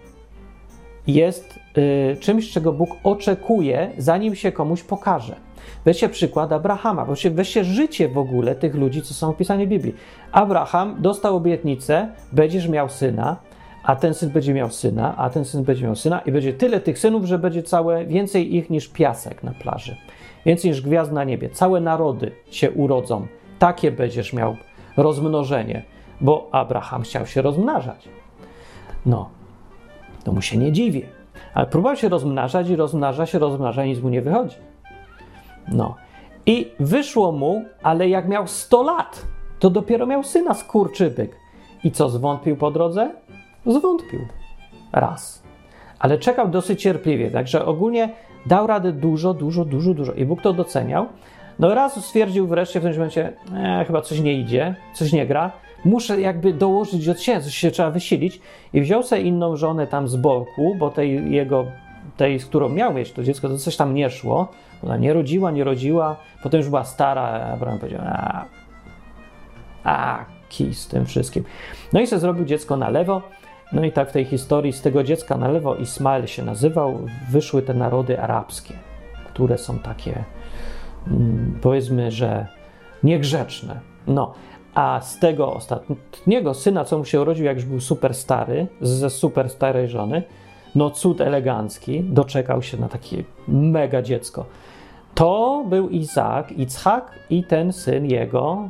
[1.07, 5.37] jest y, czymś, czego Bóg oczekuje, zanim się komuś pokaże.
[5.85, 9.95] Weźcie przykład Abrahama, weźcie, weźcie życie w ogóle tych ludzi, co są opisani w Biblii.
[10.33, 13.37] Abraham dostał obietnicę, będziesz miał syna,
[13.85, 16.81] a ten syn będzie miał syna, a ten syn będzie miał syna i będzie tyle
[16.81, 19.97] tych synów, że będzie całe, więcej ich niż piasek na plaży,
[20.47, 21.51] więcej niż gwiazd na niebie.
[21.51, 23.27] Całe narody się urodzą.
[23.59, 24.57] Takie będziesz miał
[24.97, 25.83] rozmnożenie,
[26.21, 28.09] bo Abraham chciał się rozmnażać.
[29.07, 29.29] No,
[30.25, 31.07] to mu się nie dziwię.
[31.55, 34.57] Ale próbował się rozmnażać i rozmnaża się, rozmnaża nic mu nie wychodzi.
[35.69, 35.95] No.
[36.47, 39.27] I wyszło mu, ale jak miał 100 lat,
[39.59, 41.37] to dopiero miał syna skurczybyk.
[41.85, 43.11] I co, zwątpił po drodze?
[43.67, 44.21] Zwątpił.
[44.93, 45.43] Raz.
[45.99, 48.09] Ale czekał dosyć cierpliwie, także ogólnie
[48.47, 50.13] dał radę dużo, dużo, dużo, dużo.
[50.13, 51.07] I Bóg to doceniał.
[51.59, 55.53] No raz stwierdził wreszcie w tym momencie, e, chyba coś nie idzie, coś nie gra,
[55.85, 58.41] muszę jakby dołożyć od siebie, coś się trzeba wysilić.
[58.73, 61.67] I wziął sobie inną żonę tam z boku, bo tej jego,
[62.17, 64.49] tej, z którą miał mieć to dziecko, to coś tam nie szło.
[64.85, 68.45] Ona nie rodziła, nie rodziła, potem już była stara, a Abraham powiedział, a,
[69.85, 71.45] a kij z tym wszystkim.
[71.93, 73.23] No i sobie zrobił dziecko na lewo,
[73.73, 77.63] no i tak w tej historii z tego dziecka na lewo Ismael się nazywał, wyszły
[77.63, 78.75] te narody arabskie,
[79.27, 80.25] które są takie,
[81.07, 82.47] mm, powiedzmy, że
[83.03, 83.81] niegrzeczne.
[84.07, 84.35] No,
[84.79, 89.11] a z tego ostatniego syna, co mu się urodził, jak już był super stary, ze
[89.11, 90.23] super starej żony,
[90.75, 94.45] no cud elegancki, doczekał się na takie mega dziecko.
[95.15, 98.69] To był Izaak, Ichak i ten syn jego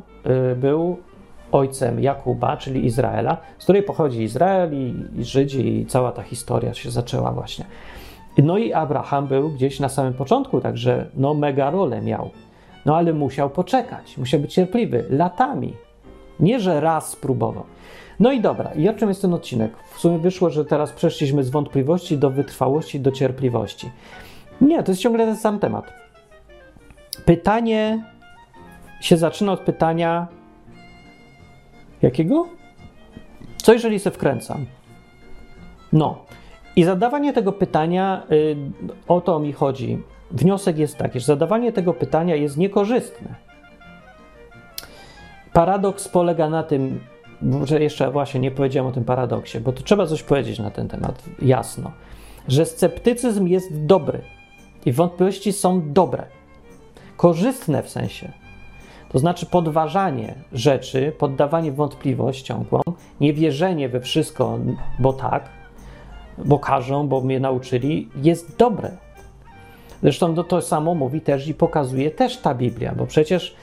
[0.51, 0.97] y, był
[1.51, 6.73] ojcem Jakuba, czyli Izraela, z której pochodzi Izrael i, i Żydzi i cała ta historia
[6.73, 7.65] się zaczęła właśnie.
[8.37, 12.29] No i Abraham był gdzieś na samym początku, także no mega rolę miał.
[12.85, 15.73] No ale musiał poczekać, musiał być cierpliwy, latami.
[16.39, 17.63] Nie, że raz spróbował.
[18.19, 19.71] No i dobra, i o czym jest ten odcinek?
[19.95, 23.91] W sumie wyszło, że teraz przeszliśmy z wątpliwości do wytrwałości, do cierpliwości.
[24.61, 25.93] Nie, to jest ciągle ten sam temat.
[27.25, 28.03] Pytanie
[29.01, 30.27] się zaczyna od pytania
[32.01, 32.47] jakiego?
[33.57, 34.65] Co jeżeli se wkręcam?
[35.93, 36.25] No.
[36.75, 38.55] I zadawanie tego pytania, y,
[39.07, 39.99] o to mi chodzi.
[40.31, 43.48] Wniosek jest taki, że zadawanie tego pytania jest niekorzystne.
[45.59, 46.99] Paradoks polega na tym,
[47.63, 50.87] że jeszcze właśnie nie powiedziałem o tym paradoksie, bo to trzeba coś powiedzieć na ten
[50.87, 51.91] temat jasno,
[52.47, 54.21] że sceptycyzm jest dobry
[54.85, 56.25] i wątpliwości są dobre
[57.17, 58.31] korzystne w sensie.
[59.11, 62.81] To znaczy podważanie rzeczy, poddawanie wątpliwość ciągłą,
[63.21, 64.59] niewierzenie we wszystko,
[64.99, 65.49] bo tak,
[66.37, 68.91] bo każą, bo mnie nauczyli, jest dobre.
[70.03, 73.55] Zresztą to, to samo mówi też i pokazuje też ta Biblia, bo przecież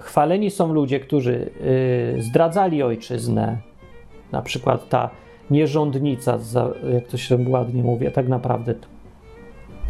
[0.00, 1.50] chwaleni są ludzie, którzy
[2.16, 3.58] y, zdradzali ojczyznę,
[4.32, 5.10] na przykład ta
[5.50, 6.38] nierządnica,
[6.92, 8.74] jak to się ładnie mówi, tak naprawdę,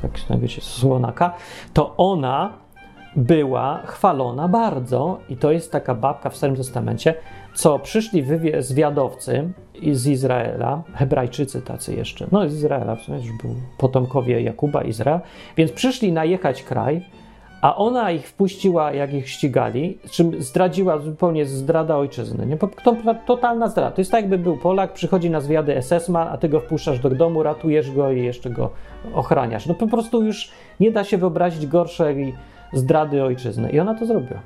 [0.02, 1.34] tak wiecie, słonaka,
[1.72, 2.52] to ona
[3.16, 7.14] była chwalona bardzo, i to jest taka babka w Starym Testamencie,
[7.54, 8.24] co przyszli
[8.58, 9.52] zwiadowcy
[9.92, 15.20] z Izraela, Hebrajczycy tacy jeszcze, no z Izraela, w sumie już był potomkowie Jakuba, Izrael,
[15.56, 17.02] więc przyszli najechać kraj,
[17.64, 22.46] a ona ich wpuściła, jak ich ścigali, czym zdradziła zupełnie zdrada ojczyzny.
[22.46, 22.56] Nie?
[22.56, 22.96] To,
[23.26, 23.90] totalna zdrada.
[23.90, 27.10] To jest tak, jakby był Polak, przychodzi na zwiady SS-man, a ty go wpuszczasz do
[27.10, 28.70] domu, ratujesz go i jeszcze go
[29.14, 29.66] ochraniasz.
[29.66, 30.50] No po prostu już
[30.80, 32.34] nie da się wyobrazić gorszej
[32.72, 33.70] zdrady ojczyzny.
[33.70, 34.40] I ona to zrobiła.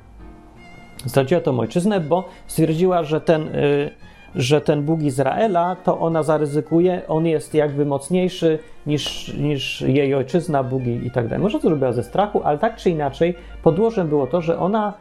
[1.05, 3.91] Zdradziła tą ojczyznę, bo stwierdziła, że ten, y,
[4.35, 10.63] że ten Bóg Izraela, to ona zaryzykuje, on jest jakby mocniejszy niż, niż jej ojczyzna,
[10.63, 11.43] Bóg i, tak dalej.
[11.43, 14.93] Może to zrobiła ze strachu, ale tak czy inaczej, podłożem było to, że ona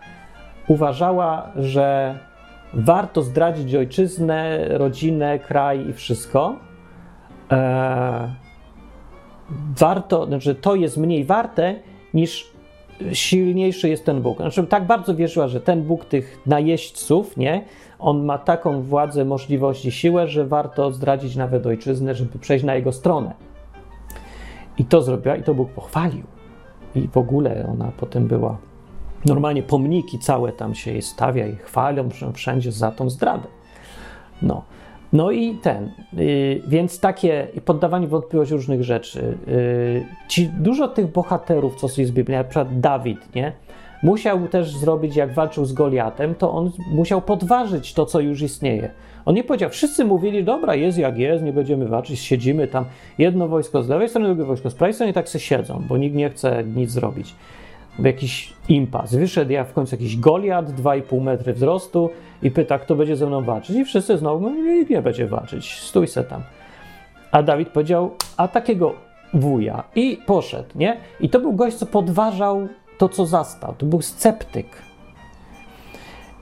[0.69, 2.19] uważała, że
[2.75, 6.57] warto zdradzić ojczyznę, rodzinę, kraj i wszystko.
[7.53, 8.35] E,
[9.79, 11.75] warto, znaczy to jest mniej warte
[12.15, 12.58] niż
[13.13, 14.39] silniejszy jest ten Bóg.
[14.39, 17.65] Znaczy, tak bardzo wierzyła, że ten Bóg tych najeźdźców, nie,
[17.99, 22.93] on ma taką władzę, możliwości, siłę, że warto zdradzić nawet ojczyznę, żeby przejść na jego
[22.93, 23.35] stronę.
[24.79, 26.23] I to zrobiła, i to Bóg pochwalił.
[26.95, 28.57] I w ogóle ona potem była.
[29.25, 33.49] Normalnie pomniki całe tam się jej stawia i chwalą wszędzie za tą zdradę.
[34.43, 34.63] No.
[35.13, 39.39] No i ten, yy, więc takie poddawanie wątpliwości różnych rzeczy.
[39.47, 43.53] Yy, ci, dużo tych bohaterów, co jest z Biblii, na przykład Dawid, nie?
[44.03, 48.91] Musiał też zrobić, jak walczył z Goliatem, to on musiał podważyć to, co już istnieje.
[49.25, 52.85] On nie powiedział, wszyscy mówili, dobra, jest jak jest, nie będziemy walczyć, siedzimy tam,
[53.19, 55.97] jedno wojsko z lewej strony, drugie wojsko z prawej strony i tak se siedzą, bo
[55.97, 57.35] nikt nie chce nic zrobić.
[57.99, 59.15] Jakiś impas.
[59.15, 62.11] Wyszedł ja w końcu jakiś Goliat, 2,5 metry wzrostu
[62.43, 63.77] i pyta, kto będzie ze mną walczyć.
[63.77, 66.43] I wszyscy znowu mówią, nikt nie będzie walczyć, stój se tam.
[67.33, 68.95] A Dawid powiedział, a takiego
[69.35, 69.85] wuja.
[69.95, 70.97] I poszedł, nie?
[71.21, 72.69] I to był gość, co podważał
[72.99, 73.75] to, co zastał.
[73.79, 74.67] To był sceptyk.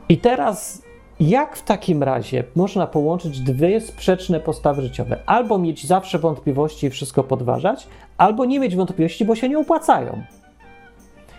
[0.09, 0.83] I teraz,
[1.21, 5.19] jak w takim razie można połączyć dwie sprzeczne postawy życiowe?
[5.27, 7.89] Albo mieć zawsze wątpliwości i wszystko podważać,
[8.19, 10.23] albo nie mieć wątpliwości, bo się nie opłacają.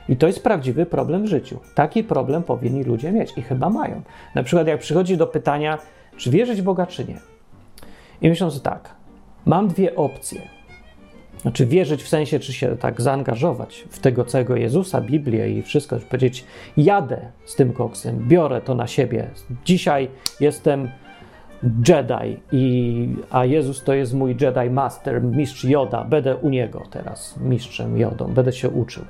[0.09, 1.59] I to jest prawdziwy problem w życiu.
[1.75, 4.01] Taki problem powinni ludzie mieć i chyba mają.
[4.35, 5.77] Na przykład, jak przychodzi do pytania,
[6.17, 7.17] czy wierzyć w Boga, czy nie.
[8.21, 8.89] I myślą, że tak,
[9.45, 10.41] mam dwie opcje.
[11.41, 15.99] Znaczy wierzyć w sensie, czy się tak zaangażować w tego całego Jezusa, Biblię i wszystko,
[15.99, 16.45] żeby powiedzieć,
[16.77, 19.29] jadę z tym koksem, biorę to na siebie.
[19.65, 20.89] Dzisiaj jestem
[21.63, 26.03] Jedi, i, a Jezus to jest mój Jedi Master, mistrz Joda.
[26.03, 29.03] Będę u niego teraz mistrzem Jodą, będę się uczył.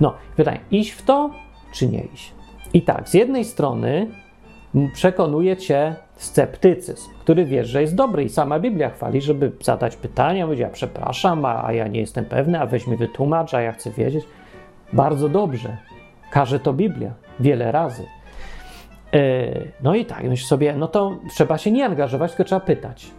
[0.00, 1.30] No, pytanie, iść w to,
[1.72, 2.32] czy nie iść?
[2.74, 4.06] I tak, z jednej strony
[4.94, 10.46] przekonuje cię sceptycyzm, który wiesz, że jest dobry i sama Biblia chwali, żeby zadać pytania,
[10.46, 13.72] mówić, ja przepraszam, a, a ja nie jestem pewny, a weź mi wytłumacz, a ja
[13.72, 14.24] chcę wiedzieć.
[14.92, 15.76] Bardzo dobrze.
[16.30, 18.04] Każe to Biblia wiele razy.
[19.12, 19.20] Yy,
[19.82, 23.10] no i tak, myśl sobie, no to trzeba się nie angażować, tylko trzeba pytać.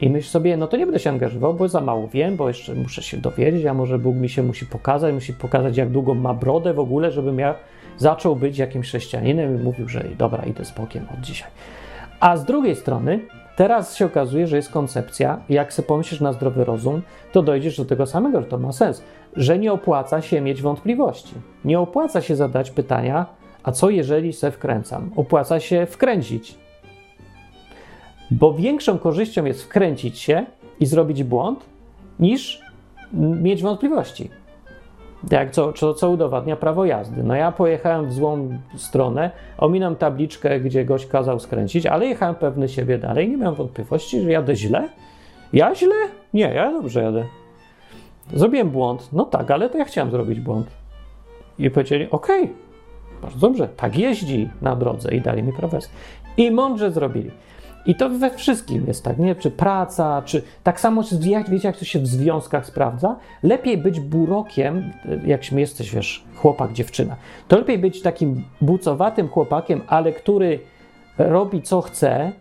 [0.00, 2.74] I myśl sobie, no to nie będę się angażował, bo za mało wiem, bo jeszcze
[2.74, 6.34] muszę się dowiedzieć, a może Bóg mi się musi pokazać, musi pokazać, jak długo ma
[6.34, 7.54] brodę w ogóle, żebym ja
[7.96, 11.50] zaczął być jakimś chrześcijaninem i mówił, że dobra, idę z Bogiem od dzisiaj.
[12.20, 13.20] A z drugiej strony,
[13.56, 17.02] teraz się okazuje, że jest koncepcja, jak sobie pomyślisz na zdrowy rozum,
[17.32, 19.02] to dojdziesz do tego samego, że to ma sens,
[19.36, 21.34] że nie opłaca się mieć wątpliwości.
[21.64, 23.26] Nie opłaca się zadać pytania,
[23.62, 25.10] a co jeżeli se wkręcam?
[25.16, 26.54] Opłaca się wkręcić.
[28.30, 30.46] Bo większą korzyścią jest wkręcić się
[30.80, 31.64] i zrobić błąd,
[32.20, 32.62] niż
[33.12, 34.30] mieć wątpliwości.
[35.30, 37.22] Jak co, co, co udowadnia prawo jazdy.
[37.22, 42.68] No ja pojechałem w złą stronę, ominam tabliczkę, gdzie gość kazał skręcić, ale jechałem pewny
[42.68, 43.28] siebie dalej.
[43.28, 44.88] Nie miałem wątpliwości, że jadę źle.
[45.52, 45.94] Ja źle?
[46.34, 47.24] Nie, ja dobrze jadę.
[48.34, 49.08] Zrobiłem błąd.
[49.12, 50.66] No tak, ale to ja chciałem zrobić błąd.
[51.58, 52.54] I powiedzieli, okej, okay,
[53.22, 55.78] bardzo dobrze, tak jeździ na drodze i dali mi prawo
[56.36, 57.30] I mądrze zrobili.
[57.86, 59.34] I to we wszystkim jest tak, nie?
[59.34, 63.16] Czy praca, czy tak samo, jak, wiecie, jak to się w związkach sprawdza?
[63.42, 64.92] Lepiej być burokiem,
[65.26, 67.16] jak jesteś, wiesz, chłopak, dziewczyna.
[67.48, 70.60] To lepiej być takim bucowatym chłopakiem, ale który
[71.18, 72.32] robi co chce,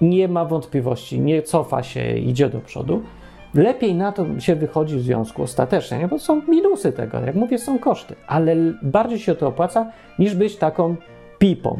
[0.00, 3.02] nie ma wątpliwości, nie cofa się, idzie do przodu.
[3.54, 6.08] Lepiej na to się wychodzi w związku ostatecznie, nie?
[6.08, 10.56] bo są minusy tego, jak mówię, są koszty, ale bardziej się to opłaca niż być
[10.56, 10.96] taką
[11.38, 11.78] pipą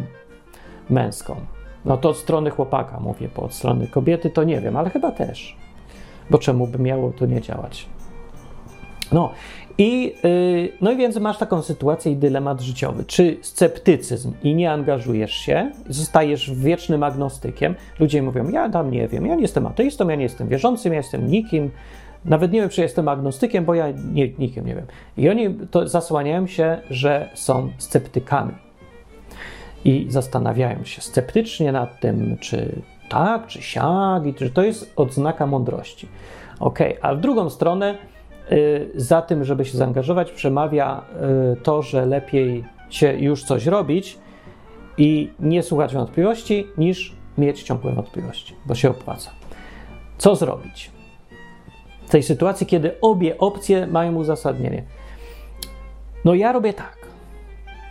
[0.90, 1.36] męską.
[1.84, 5.12] No to od strony chłopaka mówię, bo od strony kobiety to nie wiem, ale chyba
[5.12, 5.56] też.
[6.30, 7.86] Bo czemu by miało to nie działać?
[9.12, 9.32] No
[9.78, 13.04] i, yy, no i więc masz taką sytuację i dylemat życiowy.
[13.04, 17.74] Czy sceptycyzm i nie angażujesz się, zostajesz wiecznym agnostykiem.
[18.00, 20.98] Ludzie mówią, ja tam nie wiem, ja nie jestem ateistą, ja nie jestem wierzącym, ja
[20.98, 21.70] jestem nikim,
[22.24, 24.86] Nawet nie wiem, czy jestem agnostykiem, bo ja nie, nikim nie wiem.
[25.16, 28.52] I oni to zasłaniają się, że są sceptykami.
[29.84, 35.46] I zastanawiają się sceptycznie nad tym, czy tak, czy siak, i czy to jest odznaka
[35.46, 36.08] mądrości.
[36.60, 38.13] Ok, a w drugą stronę, y,
[38.94, 41.02] za tym, żeby się zaangażować, przemawia
[41.52, 44.18] y, to, że lepiej się już coś robić
[44.98, 49.30] i nie słuchać wątpliwości, niż mieć ciągłe wątpliwości, bo się opłaca.
[50.18, 50.90] Co zrobić?
[52.06, 54.82] W tej sytuacji, kiedy obie opcje mają uzasadnienie.
[56.24, 56.96] No ja robię tak,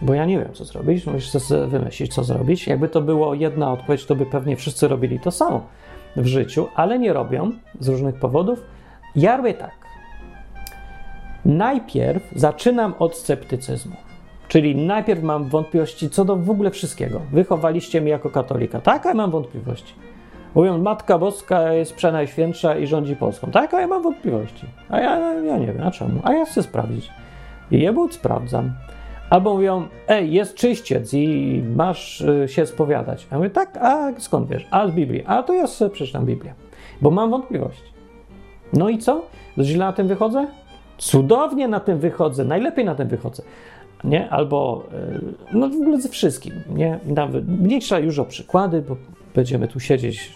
[0.01, 1.05] bo ja nie wiem, co zrobić.
[1.05, 2.67] Musisz sobie wymyślić, co zrobić.
[2.67, 5.67] Jakby to było jedna odpowiedź, to by pewnie wszyscy robili to samo
[6.15, 8.59] w życiu, ale nie robią z różnych powodów.
[9.15, 9.82] Ja robię tak.
[11.45, 13.95] Najpierw zaczynam od sceptycyzmu.
[14.47, 17.21] Czyli najpierw mam wątpliwości co do w ogóle wszystkiego.
[17.31, 18.81] Wychowaliście mnie jako katolika.
[18.81, 19.93] Tak, a ja mam wątpliwości.
[20.55, 23.51] Mówią, Matka Boska jest przenajświętsza i rządzi Polską.
[23.51, 24.65] Tak, a ja mam wątpliwości.
[24.89, 26.19] A ja, ja nie wiem, a czemu?
[26.23, 27.09] A ja chcę sprawdzić.
[27.71, 28.73] I jebut sprawdzam.
[29.29, 33.27] Albo mówią, ej, jest czyściec i masz y, się spowiadać.
[33.31, 34.67] A mówię, tak, a skąd wiesz?
[34.71, 35.23] A z Biblii.
[35.27, 36.53] A to ja sobie przeczytam Biblię,
[37.01, 37.93] bo mam wątpliwości.
[38.73, 39.25] No i co?
[39.57, 40.47] Źle na tym wychodzę?
[41.03, 43.43] Cudownie na tym wychodzę, najlepiej na tym wychodzę.
[44.03, 44.29] Nie?
[44.29, 44.83] Albo,
[45.53, 46.99] y, no w ogóle ze wszystkim, nie?
[47.05, 48.95] Nawet, mniejsza już o przykłady, bo
[49.35, 50.31] będziemy tu siedzieć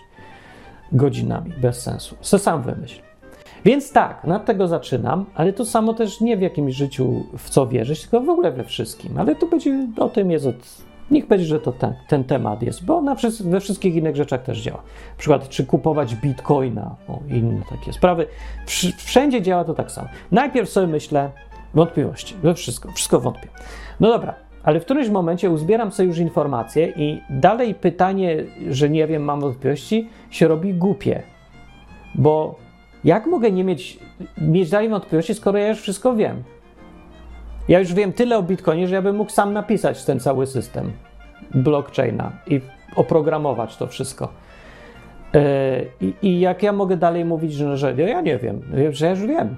[0.92, 2.16] godzinami, bez sensu.
[2.22, 3.02] Se sam wymyśl.
[3.66, 7.68] Więc tak, nad tego zaczynam, ale to samo też nie w jakimś życiu, w co
[7.68, 9.18] wierzyć, tylko w ogóle we wszystkim.
[9.18, 10.56] Ale to będzie, o tym jest od,
[11.12, 14.62] niech będzie, że to ten, ten temat jest, bo na, we wszystkich innych rzeczach też
[14.62, 14.78] działa.
[15.12, 18.28] Na przykład, czy kupować bitcoina, o, inne takie sprawy.
[18.98, 20.08] Wszędzie działa to tak samo.
[20.32, 21.32] Najpierw sobie myślę,
[21.74, 23.48] wątpliwości, we wszystko, wszystko wątpię.
[24.00, 29.08] No dobra, ale w którymś momencie uzbieram sobie już informacje i dalej pytanie, że nie
[29.08, 31.24] wiem, mam wątpliwości, się robi głupie.
[32.16, 32.56] Bo
[33.04, 34.00] jak mogę nie mieć,
[34.38, 36.44] mieć dalej wątpliwości, skoro ja już wszystko wiem?
[37.68, 40.92] Ja już wiem tyle o Bitcoinie, że ja bym mógł sam napisać ten cały system
[41.56, 42.62] blockchaina i
[42.96, 44.30] oprogramować to wszystko.
[45.34, 45.42] Yy,
[46.02, 48.62] I, I, jak ja mogę dalej mówić, że, że ja nie wiem,
[48.92, 49.56] że ja już wiem.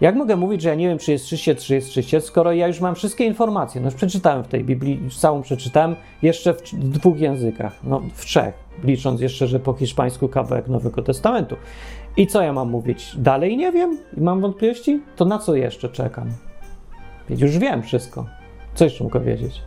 [0.00, 2.66] Jak mogę mówić, że ja nie wiem, czy jest czyściec, czy jest czyściec, skoro ja
[2.66, 3.80] już mam wszystkie informacje?
[3.80, 8.54] No już przeczytałem w tej Biblii, całą przeczytałem, jeszcze w dwóch językach, no w trzech,
[8.84, 11.56] licząc jeszcze, że po hiszpańsku kawałek Nowego Testamentu.
[12.16, 13.16] I co ja mam mówić?
[13.16, 15.00] Dalej nie wiem mam wątpliwości?
[15.16, 16.28] To na co jeszcze czekam?
[17.38, 18.26] Już wiem wszystko.
[18.74, 19.62] Co jeszcze mogę wiedzieć?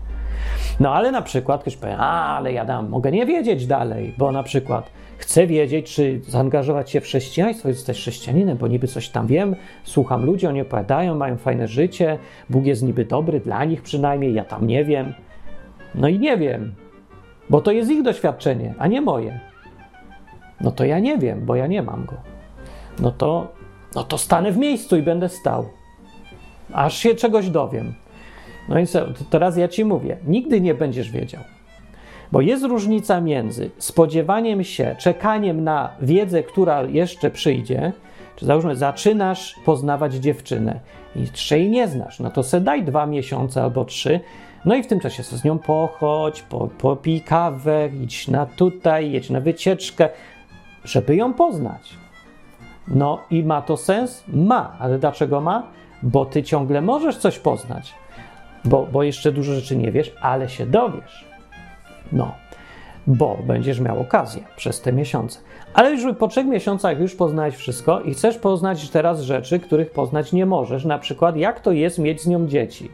[0.80, 4.32] No ale na przykład ktoś powie, a, ale ja dam, mogę nie wiedzieć dalej, bo
[4.32, 9.28] na przykład chcę wiedzieć, czy zaangażować się w chrześcijaństwo, jesteś chrześcijaninem, bo niby coś tam
[9.28, 12.18] wiem, słucham ludzi, oni opowiadają, mają fajne życie,
[12.50, 15.14] Bóg jest niby dobry, dla nich przynajmniej, ja tam nie wiem.
[15.96, 16.76] No i nie wiem,
[17.50, 19.40] bo to jest ich doświadczenie, a nie moje.
[20.62, 22.36] No to ja nie wiem, bo ja nie mam go
[23.00, 23.48] no to,
[23.96, 25.70] no to stanę w miejscu i będę stał,
[26.74, 27.94] aż się czegoś dowiem.
[28.70, 28.86] No i
[29.30, 31.42] teraz ja ci mówię, nigdy nie będziesz wiedział.
[32.32, 37.92] Bo jest różnica między spodziewaniem się, czekaniem na wiedzę, która jeszcze przyjdzie,
[38.36, 40.80] czy załóżmy, zaczynasz poznawać dziewczynę
[41.16, 44.20] i jeszcze jej nie znasz, no to se daj dwa miesiące albo trzy,
[44.66, 49.12] no i w tym czasie sobie z nią pochodź, po, popij kawę, idź na tutaj,
[49.12, 50.10] jedź na wycieczkę,
[50.84, 51.98] żeby ją poznać.
[52.88, 54.24] No i ma to sens?
[54.28, 55.64] Ma, ale dlaczego ma?
[56.06, 57.94] Bo ty ciągle możesz coś poznać,
[58.66, 61.26] bo, bo jeszcze dużo rzeczy nie wiesz, ale się dowiesz.
[62.12, 62.36] No,
[63.08, 65.40] bo będziesz miał okazję przez te miesiące.
[65.74, 70.34] Ale już po trzech miesiącach już poznałeś wszystko i chcesz poznać teraz rzeczy, których poznać
[70.34, 70.86] nie możesz.
[70.86, 72.90] Na przykład, jak to jest mieć z nią dzieci.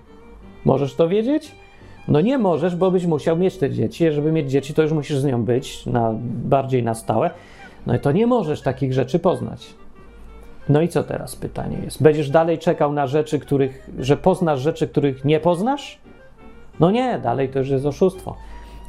[0.66, 1.51] Możesz to wiedzieć?
[2.07, 4.12] No nie możesz, bo byś musiał mieć te dzieci.
[4.12, 7.30] Żeby mieć dzieci, to już musisz z nią być na, bardziej na stałe.
[7.88, 9.74] No i to nie możesz takich rzeczy poznać.
[10.70, 12.03] No i co teraz pytanie jest?
[12.03, 15.99] Będziesz dalej czekał na rzeczy, których, że poznasz rzeczy, których nie poznasz?
[16.80, 18.36] No nie, dalej to już jest oszustwo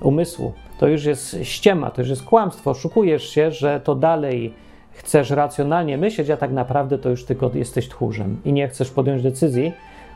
[0.00, 0.52] umysłu.
[0.78, 2.70] To już jest ściema, to już jest kłamstwo.
[2.70, 4.54] Oszukujesz się, że to dalej
[4.90, 9.22] chcesz racjonalnie myśleć, a tak naprawdę to już tylko jesteś tchórzem i nie chcesz podjąć
[9.22, 9.72] decyzji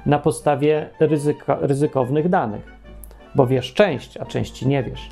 [0.07, 2.72] na podstawie ryzyka, ryzykownych danych,
[3.34, 5.11] bo wiesz część, a części nie wiesz.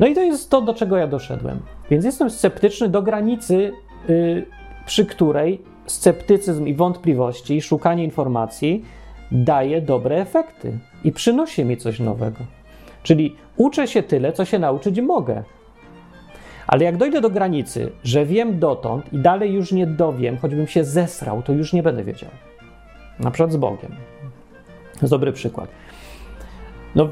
[0.00, 1.60] No i to jest to, do czego ja doszedłem.
[1.90, 3.72] Więc jestem sceptyczny do granicy,
[4.08, 4.46] yy,
[4.86, 8.84] przy której sceptycyzm i wątpliwości i szukanie informacji
[9.32, 12.38] daje dobre efekty i przynosi mi coś nowego.
[13.02, 15.42] Czyli uczę się tyle, co się nauczyć mogę.
[16.66, 20.84] Ale jak dojdę do granicy, że wiem dotąd i dalej już nie dowiem, choćbym się
[20.84, 22.30] zesrał, to już nie będę wiedział.
[23.20, 23.90] Na przykład z Bogiem.
[24.94, 25.70] To jest dobry przykład.
[26.94, 27.08] No,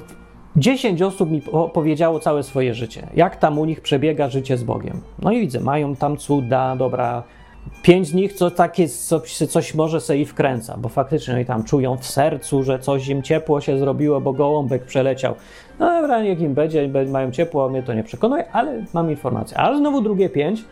[0.57, 5.01] 10 osób mi powiedziało całe swoje życie, jak tam u nich przebiega życie z Bogiem.
[5.19, 7.23] No i widzę, mają tam cuda, dobra,
[7.83, 11.65] Pięć z nich co takie coś, coś może sobie i wkręca, bo faktycznie oni tam
[11.65, 15.35] czują w sercu, że coś im ciepło się zrobiło, bo gołąbek przeleciał.
[15.79, 19.57] No dobra, niech im będzie, mają ciepło, mnie to nie przekonuje, ale mam informację.
[19.59, 20.65] Ale znowu drugie pięć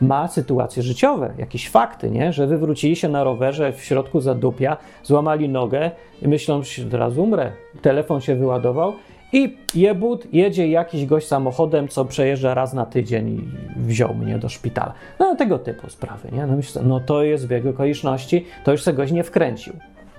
[0.00, 2.32] ma sytuacje życiowe, jakieś fakty, nie?
[2.32, 5.90] że wywrócili się na rowerze w środku zadupia, złamali nogę
[6.22, 7.52] i myślą, że teraz umrę.
[7.82, 8.92] Telefon się wyładował
[9.32, 13.40] i jebut, jedzie jakiś gość samochodem, co przejeżdża raz na tydzień i
[13.76, 14.92] wziął mnie do szpitala.
[15.18, 16.46] No tego typu sprawy, nie?
[16.46, 19.72] No myślę, no to jest bieg okoliczności, to już se goś nie wkręcił.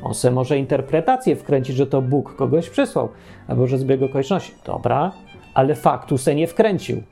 [0.04, 3.10] On se może interpretację wkręcić, że to Bóg kogoś przysłał,
[3.48, 4.54] albo że zbieg okoliczności.
[4.66, 5.12] Dobra,
[5.54, 7.04] ale faktu se nie wkręcił.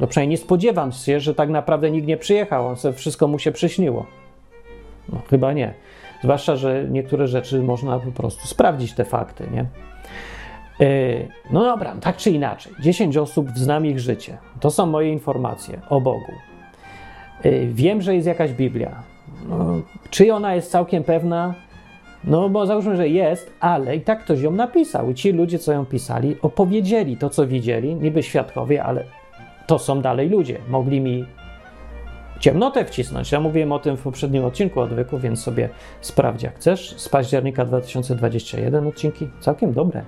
[0.00, 3.38] No przynajmniej nie spodziewam się, że tak naprawdę nikt nie przyjechał, on se wszystko mu
[3.38, 4.06] się przyśniło.
[5.08, 5.74] No chyba nie.
[6.22, 9.66] Zwłaszcza, że niektóre rzeczy można po prostu sprawdzić te fakty, nie?
[10.80, 10.84] E,
[11.50, 14.38] no dobra, tak czy inaczej, 10 osób znam ich życie.
[14.60, 16.32] To są moje informacje o Bogu.
[17.42, 19.02] E, wiem, że jest jakaś Biblia.
[19.48, 21.54] No, czy ona jest całkiem pewna?
[22.24, 25.10] No, bo załóżmy, że jest, ale i tak ktoś ją napisał.
[25.10, 29.04] I ci ludzie, co ją pisali, opowiedzieli to, co widzieli, niby świadkowie, ale
[29.66, 30.58] to są dalej ludzie.
[30.68, 31.24] Mogli mi
[32.40, 33.32] ciemnotę wcisnąć.
[33.32, 35.68] Ja mówiłem o tym w poprzednim odcinku odwyku, więc sobie
[36.00, 36.94] sprawdź jak chcesz.
[36.96, 40.02] Z października 2021 odcinki, całkiem dobre.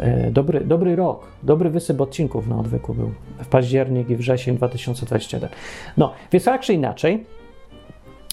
[0.00, 5.50] E, dobry, dobry rok, dobry wysyp odcinków na odwyku był w październik i wrzesień 2021.
[5.96, 7.26] No, więc tak czy inaczej,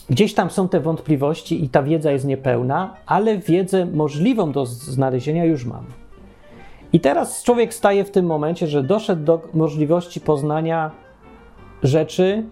[0.10, 5.46] gdzieś tam są te wątpliwości i ta wiedza jest niepełna, ale wiedzę możliwą do znalezienia
[5.46, 5.86] już mam.
[6.94, 10.92] I teraz człowiek staje w tym momencie, że doszedł do możliwości poznania
[11.84, 12.44] rzeczy,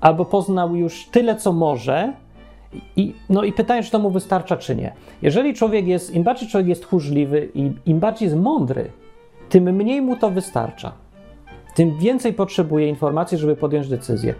[0.00, 2.12] albo poznał już tyle, co może,
[2.96, 4.92] i, no i pytanie, czy to mu wystarcza, czy nie.
[5.22, 8.90] Jeżeli człowiek jest, im bardziej człowiek jest tchórzliwy i im bardziej jest mądry,
[9.48, 10.92] tym mniej mu to wystarcza.
[11.74, 14.34] Tym więcej potrzebuje informacji, żeby podjąć decyzję.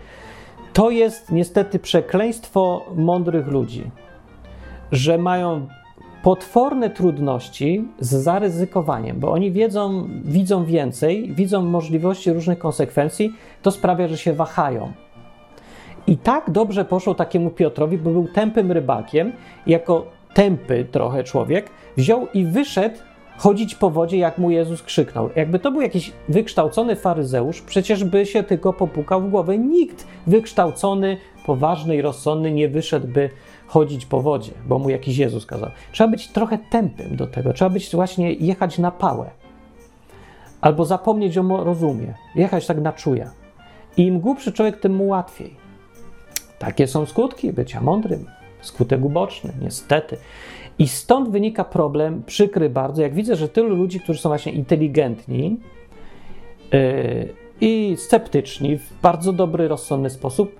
[0.72, 3.90] To jest niestety przekleństwo mądrych ludzi,
[4.92, 5.66] że mają
[6.22, 13.32] potworne trudności z zaryzykowaniem, bo oni wiedzą, widzą więcej, widzą możliwości różnych konsekwencji,
[13.62, 14.92] to sprawia, że się wahają.
[16.06, 19.32] I tak dobrze poszło takiemu Piotrowi, bo był tępym rybakiem,
[19.66, 22.96] jako tępy trochę człowiek, wziął i wyszedł
[23.38, 25.30] chodzić po wodzie, jak mu Jezus krzyknął.
[25.36, 29.58] Jakby to był jakiś wykształcony faryzeusz, przecież by się tylko popukał w głowę.
[29.58, 33.30] Nikt wykształcony, poważny i rozsądny nie wyszedłby
[33.66, 35.70] chodzić po wodzie, bo mu jakiś Jezus kazał.
[35.92, 39.30] Trzeba być trochę tępym do tego, trzeba być właśnie jechać na pałę.
[40.60, 43.30] Albo zapomnieć o rozumie, jechać tak na czuja.
[43.96, 45.63] I im głupszy człowiek, tym mu łatwiej.
[46.58, 48.26] Takie są skutki bycia mądrym.
[48.60, 50.16] Skutek uboczny, niestety.
[50.78, 55.60] I stąd wynika problem, przykry bardzo, jak widzę, że tylu ludzi, którzy są właśnie inteligentni
[56.72, 60.56] yy, i sceptyczni w bardzo dobry, rozsądny sposób,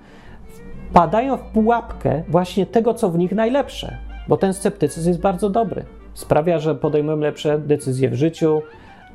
[0.92, 5.84] padają w pułapkę właśnie tego, co w nich najlepsze, bo ten sceptycyzm jest bardzo dobry.
[6.14, 8.62] Sprawia, że podejmują lepsze decyzje w życiu,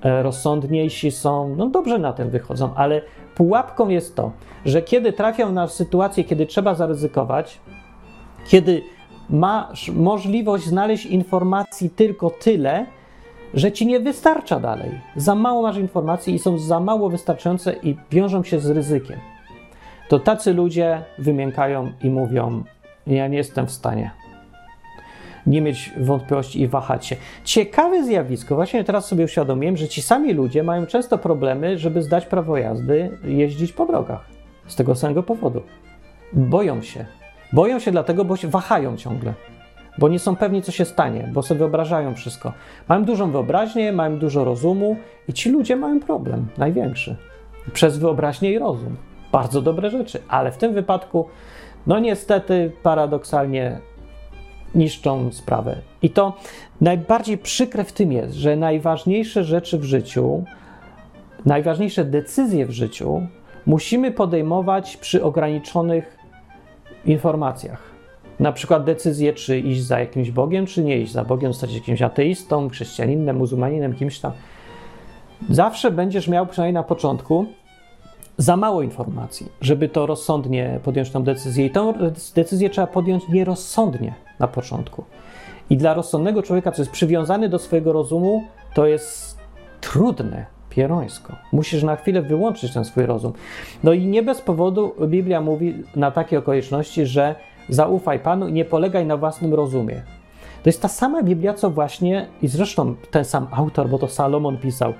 [0.03, 3.01] e, rozsądniejsi są, no dobrze na tym wychodzą, ale
[3.39, 4.31] pułapką jest to,
[4.65, 7.59] że kiedy trafią na sytuację, kiedy trzeba zaryzykować,
[8.47, 8.81] kiedy
[9.29, 12.85] masz możliwość znaleźć informacji tylko tyle,
[13.53, 15.01] że ci nie wystarcza dalej.
[15.15, 19.19] Za mało masz informacji i są za mało wystarczające i wiążą się z ryzykiem.
[20.09, 22.63] To tacy ludzie wymiękają i mówią:
[23.07, 24.11] Ja nie jestem w stanie
[25.47, 27.15] nie mieć wątpliwości i wahać się.
[27.43, 32.25] Ciekawe zjawisko, właśnie teraz sobie uświadomiłem, że ci sami ludzie mają często problemy, żeby zdać
[32.25, 34.25] prawo jazdy, jeździć po drogach.
[34.67, 35.61] Z tego samego powodu.
[36.33, 37.05] Boją się.
[37.53, 39.33] Boją się dlatego, bo się wahają ciągle.
[39.97, 42.53] Bo nie są pewni, co się stanie, bo sobie wyobrażają wszystko.
[42.87, 44.95] Mają dużą wyobraźnię, mają dużo rozumu
[45.27, 47.15] i ci ludzie mają problem, największy.
[47.73, 48.95] Przez wyobraźnię i rozum.
[49.31, 51.27] Bardzo dobre rzeczy, ale w tym wypadku,
[51.87, 53.79] no niestety, paradoksalnie
[54.75, 55.75] niszczą sprawę.
[56.01, 56.33] I to
[56.81, 60.43] najbardziej przykre w tym jest, że najważniejsze rzeczy w życiu,
[61.45, 63.21] najważniejsze decyzje w życiu
[63.65, 66.17] musimy podejmować przy ograniczonych
[67.05, 67.89] informacjach.
[68.39, 72.01] Na przykład decyzję, czy iść za jakimś Bogiem, czy nie iść za Bogiem, stać jakimś
[72.01, 74.31] ateistą, chrześcijaninem, muzułmaninem, kimś tam.
[75.49, 77.45] Zawsze będziesz miał przynajmniej na początku
[78.37, 81.65] za mało informacji, żeby to rozsądnie podjąć tą decyzję.
[81.65, 81.93] I tą
[82.35, 85.03] decyzję trzeba podjąć nierozsądnie na początku.
[85.69, 89.39] I dla rozsądnego człowieka, co jest przywiązany do swojego rozumu, to jest
[89.81, 91.35] trudne, pierońsko.
[91.51, 93.33] Musisz na chwilę wyłączyć ten swój rozum.
[93.83, 97.35] No i nie bez powodu Biblia mówi na takie okoliczności, że
[97.69, 100.01] zaufaj Panu i nie polegaj na własnym rozumie.
[100.63, 104.57] To jest ta sama Biblia, co właśnie, i zresztą ten sam autor, bo to Salomon
[104.57, 104.93] pisał,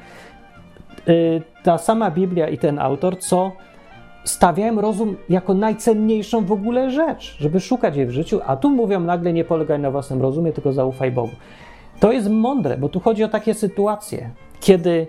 [1.09, 3.51] Y, ta sama Biblia i ten autor, co
[4.29, 8.99] stawiałem rozum jako najcenniejszą w ogóle rzecz, żeby szukać jej w życiu, a tu mówią
[8.99, 11.35] nagle nie polegaj na własnym rozumie, tylko zaufaj Bogu.
[11.99, 15.07] To jest mądre, bo tu chodzi o takie sytuacje, kiedy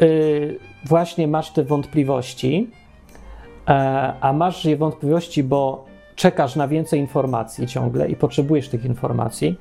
[0.00, 2.70] yy, właśnie masz te wątpliwości,
[3.68, 3.74] yy,
[4.20, 5.84] a masz je wątpliwości, bo
[6.14, 9.58] czekasz na więcej informacji ciągle i potrzebujesz tych informacji,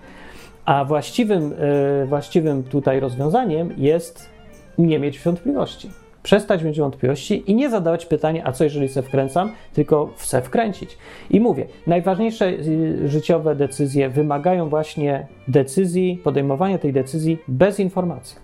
[0.66, 1.54] a właściwym,
[2.00, 4.30] yy, właściwym tutaj rozwiązaniem jest
[4.78, 5.90] nie mieć wątpliwości
[6.24, 10.98] przestać mieć wątpliwości i nie zadawać pytania, a co jeżeli se wkręcam, tylko se wkręcić.
[11.30, 18.38] I mówię, najważniejsze y, życiowe decyzje wymagają właśnie decyzji, podejmowania tej decyzji bez informacji.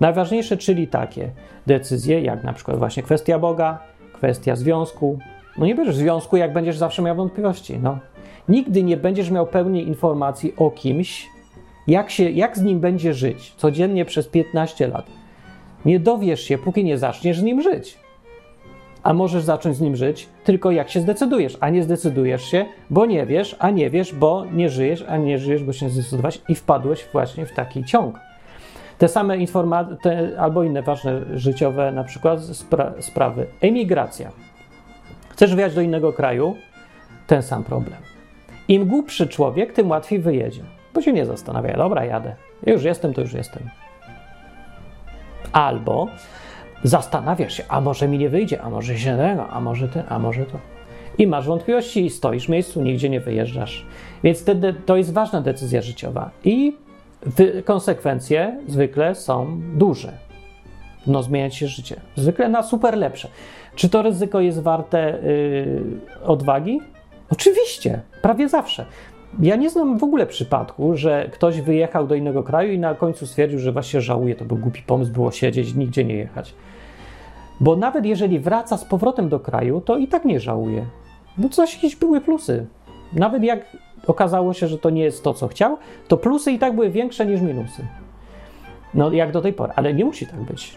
[0.00, 1.30] Najważniejsze, czyli takie
[1.66, 3.78] decyzje, jak na przykład właśnie kwestia Boga,
[4.12, 5.18] kwestia związku.
[5.58, 7.78] No nie będziesz w związku, jak będziesz zawsze miał wątpliwości.
[7.82, 7.98] No.
[8.48, 11.28] Nigdy nie będziesz miał pełnej informacji o kimś,
[11.86, 15.21] jak, się, jak z nim będzie żyć codziennie przez 15 lat
[15.84, 17.98] nie dowiesz się, póki nie zaczniesz z nim żyć.
[19.02, 23.06] A możesz zacząć z nim żyć tylko jak się zdecydujesz, a nie zdecydujesz się, bo
[23.06, 26.40] nie wiesz, a nie wiesz, bo nie żyjesz, a nie żyjesz, bo się nie zdecydowałeś
[26.48, 28.18] i wpadłeś właśnie w taki ciąg.
[28.98, 33.46] Te same informacje, albo inne ważne życiowe, na przykład spra sprawy.
[33.60, 34.30] Emigracja.
[35.28, 36.56] Chcesz wyjechać do innego kraju?
[37.26, 37.98] Ten sam problem.
[38.68, 40.62] Im głupszy człowiek, tym łatwiej wyjedzie,
[40.94, 41.76] bo się nie zastanawia.
[41.76, 42.34] Dobra, jadę.
[42.66, 43.81] Już jestem, to już jestem.
[45.52, 46.08] Albo
[46.84, 50.18] zastanawiasz się, a może mi nie wyjdzie, a może się tego, a może ten, a
[50.18, 50.58] może to.
[51.18, 53.86] I masz wątpliwości i stoisz w miejscu, nigdzie nie wyjeżdżasz.
[54.24, 56.30] Więc wtedy to jest ważna decyzja życiowa.
[56.44, 56.76] I
[57.64, 60.12] konsekwencje zwykle są duże.
[61.06, 62.00] No, zmieniać się życie.
[62.16, 63.28] Zwykle na super lepsze.
[63.74, 65.82] Czy to ryzyko jest warte yy,
[66.24, 66.80] odwagi?
[67.30, 68.84] Oczywiście, prawie zawsze.
[69.40, 73.26] Ja nie znam w ogóle przypadku, że ktoś wyjechał do innego kraju i na końcu
[73.26, 76.54] stwierdził, że właśnie żałuje, to był głupi pomysł, było siedzieć, nigdzie nie jechać.
[77.60, 80.86] Bo nawet jeżeli wraca z powrotem do kraju, to i tak nie żałuje.
[81.38, 82.66] Bo coś jakieś były plusy.
[83.12, 83.76] Nawet jak
[84.06, 85.76] okazało się, że to nie jest to, co chciał,
[86.08, 87.86] to plusy i tak były większe niż minusy.
[88.94, 90.76] No, jak do tej pory, ale nie musi tak być.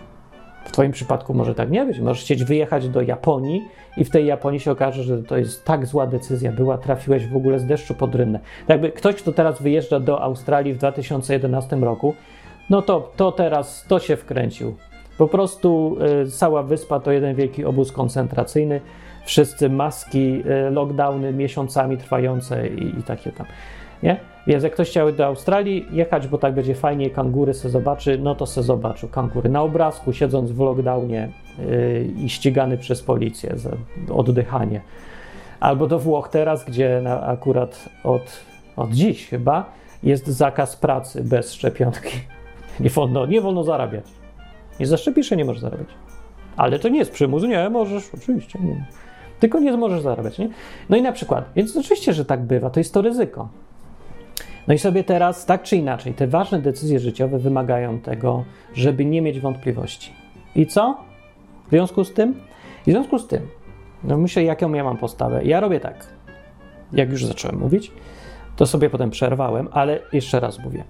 [0.66, 2.00] W Twoim przypadku może tak nie być.
[2.00, 3.62] Możesz chcieć wyjechać do Japonii
[3.98, 7.36] i w tej Japonii się okaże, że to jest tak zła decyzja była, trafiłeś w
[7.36, 8.40] ogóle z deszczu pod rynnę.
[8.68, 12.16] Jakby ktoś, kto teraz wyjeżdża do Australii w 2011 roku,
[12.70, 14.76] no to, to teraz to się wkręcił.
[15.18, 18.82] Po prostu y, cała wyspa to jeden wielki obóz koncentracyjny.
[19.26, 23.46] Wszyscy maski, y, lockdowny miesiącami trwające i, i takie tam.
[24.04, 24.20] Nie?
[24.48, 28.36] Więc jak ktoś chciał do Australii jechać, bo tak będzie fajnie, kangury se zobaczy, no
[28.36, 31.30] to se zobaczył kangury na obrazku, siedząc w lockdownie
[31.60, 33.70] yy, i ścigany przez policję za
[34.14, 34.82] oddychanie.
[35.60, 38.40] Albo do Włoch teraz, gdzie na, akurat od,
[38.76, 39.66] od dziś chyba
[40.04, 42.18] jest zakaz pracy bez szczepionki.
[42.80, 44.06] Nie wolno, nie wolno zarabiać.
[44.80, 45.88] Nie zaszczepisz się, nie możesz zarabiać.
[46.58, 48.86] Ale to nie jest przymus, nie, możesz, oczywiście, nie.
[49.40, 50.50] Tylko nie możesz zarabiać, nie?
[50.90, 53.50] No i na przykład, więc oczywiście, że tak bywa, to jest to ryzyko.
[54.68, 58.44] No i sobie teraz, tak czy inaczej, te ważne decyzje życiowe wymagają tego,
[58.74, 60.14] żeby nie mieć wątpliwości.
[60.56, 60.98] I co?
[61.68, 62.36] W związku z tym?
[62.88, 63.48] w związku z tym,
[64.04, 65.46] no myślę, jaką ja mam postawę.
[65.46, 66.08] Ja robię tak,
[66.94, 67.92] jak już zacząłem mówić,
[68.56, 70.84] to sobie potem przerwałem, ale jeszcze raz mówię.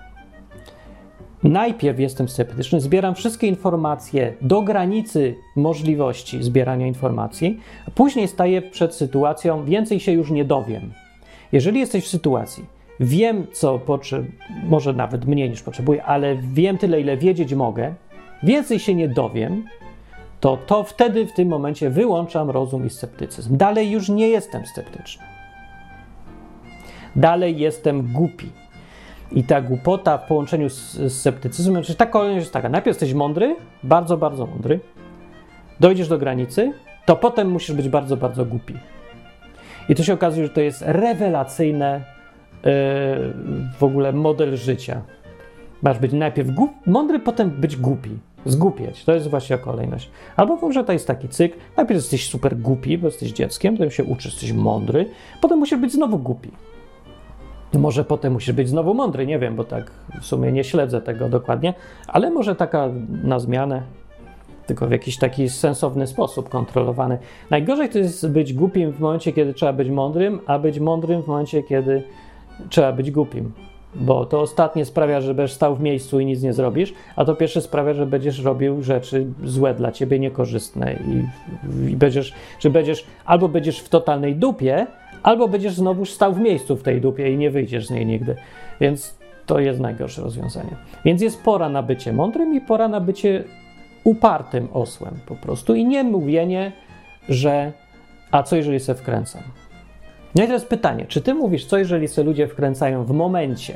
[1.44, 7.60] Najpierw jestem sceptyczny, zbieram wszystkie informacje do granicy możliwości zbierania informacji,
[7.96, 10.94] później staję przed sytuacją, więcej się już nie dowiem.
[11.52, 12.66] Jeżeli jesteś w sytuacji,
[13.00, 14.32] wiem, co potrzebuję,
[14.64, 17.94] może nawet mniej niż potrzebuję, ale wiem tyle, ile wiedzieć mogę,
[18.44, 19.64] więcej się nie dowiem,
[20.40, 23.58] to, to wtedy w tym momencie wyłączam rozum i sceptycyzm.
[23.58, 25.24] Dalej już nie jestem sceptyczny.
[27.16, 28.50] Dalej jestem głupi.
[29.32, 33.14] I ta głupota w połączeniu z, z sceptycyzmem, czyli ta kolejność jest taka: najpierw jesteś
[33.14, 34.80] mądry, bardzo, bardzo mądry,
[35.80, 36.74] dojdziesz do granicy,
[37.06, 38.74] to potem musisz być bardzo, bardzo głupi.
[39.90, 42.15] I to się okazuje, że to jest rewelacyjne
[43.78, 45.02] w ogóle model życia.
[45.82, 46.50] Masz być najpierw
[46.86, 48.10] mądry, potem być głupi.
[48.46, 49.04] Zgłupieć.
[49.04, 50.10] To jest właśnie kolejność.
[50.36, 51.58] Albo może to jest taki cykl.
[51.78, 55.10] Najpierw jesteś super głupi, bo jesteś dzieckiem, potem się uczysz, jesteś mądry,
[55.42, 56.52] potem musisz być znowu głupi.
[57.74, 59.92] Może potem musisz być znowu mądry, nie wiem, bo tak
[60.22, 61.74] w sumie nie śledzę tego dokładnie,
[62.08, 62.90] ale może taka
[63.24, 63.82] na zmianę,
[64.68, 67.18] tylko w jakiś taki sensowny sposób kontrolowany.
[67.50, 71.28] Najgorzej to jest być głupim w momencie, kiedy trzeba być mądrym, a być mądrym w
[71.28, 72.04] momencie, kiedy
[72.70, 73.52] trzeba być głupim.
[73.96, 77.36] Bo to ostatnie sprawia, że będziesz stał w miejscu i nic nie zrobisz, a to
[77.36, 81.26] pierwsze sprawia, że będziesz robił rzeczy złe dla ciebie, niekorzystne i,
[81.92, 84.88] i będziesz, że będziesz albo będziesz w totalnej dupie,
[85.24, 88.36] albo będziesz znowu stał w miejscu w tej dupie i nie wyjdziesz z niej nigdy.
[88.82, 90.76] Więc to jest najgorsze rozwiązanie.
[91.06, 93.44] Więc jest pora na bycie mądrym i pora na bycie
[94.04, 96.72] upartym osłem po prostu i nie mówienie,
[97.30, 97.72] że
[98.32, 99.42] a co jeżeli se wkręcam?
[100.36, 103.74] No i jest pytanie, czy ty mówisz, co jeżeli se ludzie wkręcają w momencie,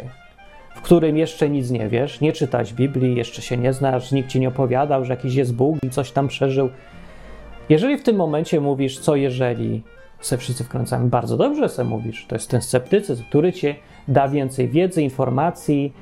[0.76, 4.40] w którym jeszcze nic nie wiesz, nie czytać Biblii, jeszcze się nie znasz, nikt ci
[4.40, 6.70] nie opowiadał, że jakiś jest Bóg i coś tam przeżył.
[7.70, 9.84] Jeżeli w tym momencie mówisz, co jeżeli
[10.22, 13.76] se wszyscy wkręcamy, bardzo dobrze se mówisz, to jest ten sceptycyzm, który ci
[14.08, 15.94] da więcej wiedzy, informacji,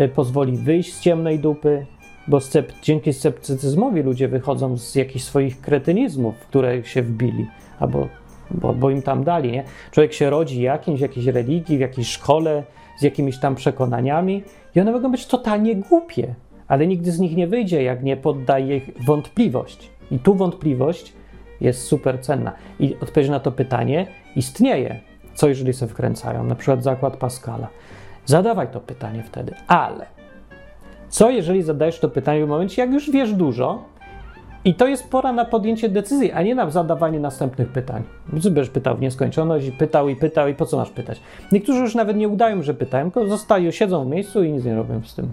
[0.00, 1.86] y, pozwoli wyjść z ciemnej dupy,
[2.28, 7.46] bo scept, dzięki sceptycyzmowi ludzie wychodzą z jakichś swoich kretynizmów, w które się wbili,
[7.78, 8.08] albo
[8.54, 9.64] bo, bo im tam dali, nie?
[9.90, 12.62] Człowiek się rodzi jakimś, jakiejś religii, w jakiejś szkole,
[12.98, 14.42] z jakimiś tam przekonaniami
[14.74, 16.34] i one mogą być totalnie głupie,
[16.68, 19.90] ale nigdy z nich nie wyjdzie, jak nie poddaje ich wątpliwość.
[20.10, 21.12] I tu wątpliwość
[21.60, 22.52] jest super cenna.
[22.80, 25.00] I odpowiedź na to pytanie istnieje.
[25.34, 26.44] Co jeżeli sobie wkręcają?
[26.44, 27.68] Na przykład zakład Pascala.
[28.26, 29.54] Zadawaj to pytanie wtedy.
[29.66, 30.06] Ale
[31.08, 33.84] co jeżeli zadajesz to pytanie w momencie, jak już wiesz dużo,
[34.64, 38.02] i to jest pora na podjęcie decyzji, a nie na zadawanie następnych pytań.
[38.32, 41.20] Będziesz pytał w nieskończoność i pytał i pytał i po co masz pytać?
[41.52, 44.74] Niektórzy już nawet nie udają, że pytają, tylko zostają, siedzą w miejscu i nic nie
[44.74, 45.30] robią z tym.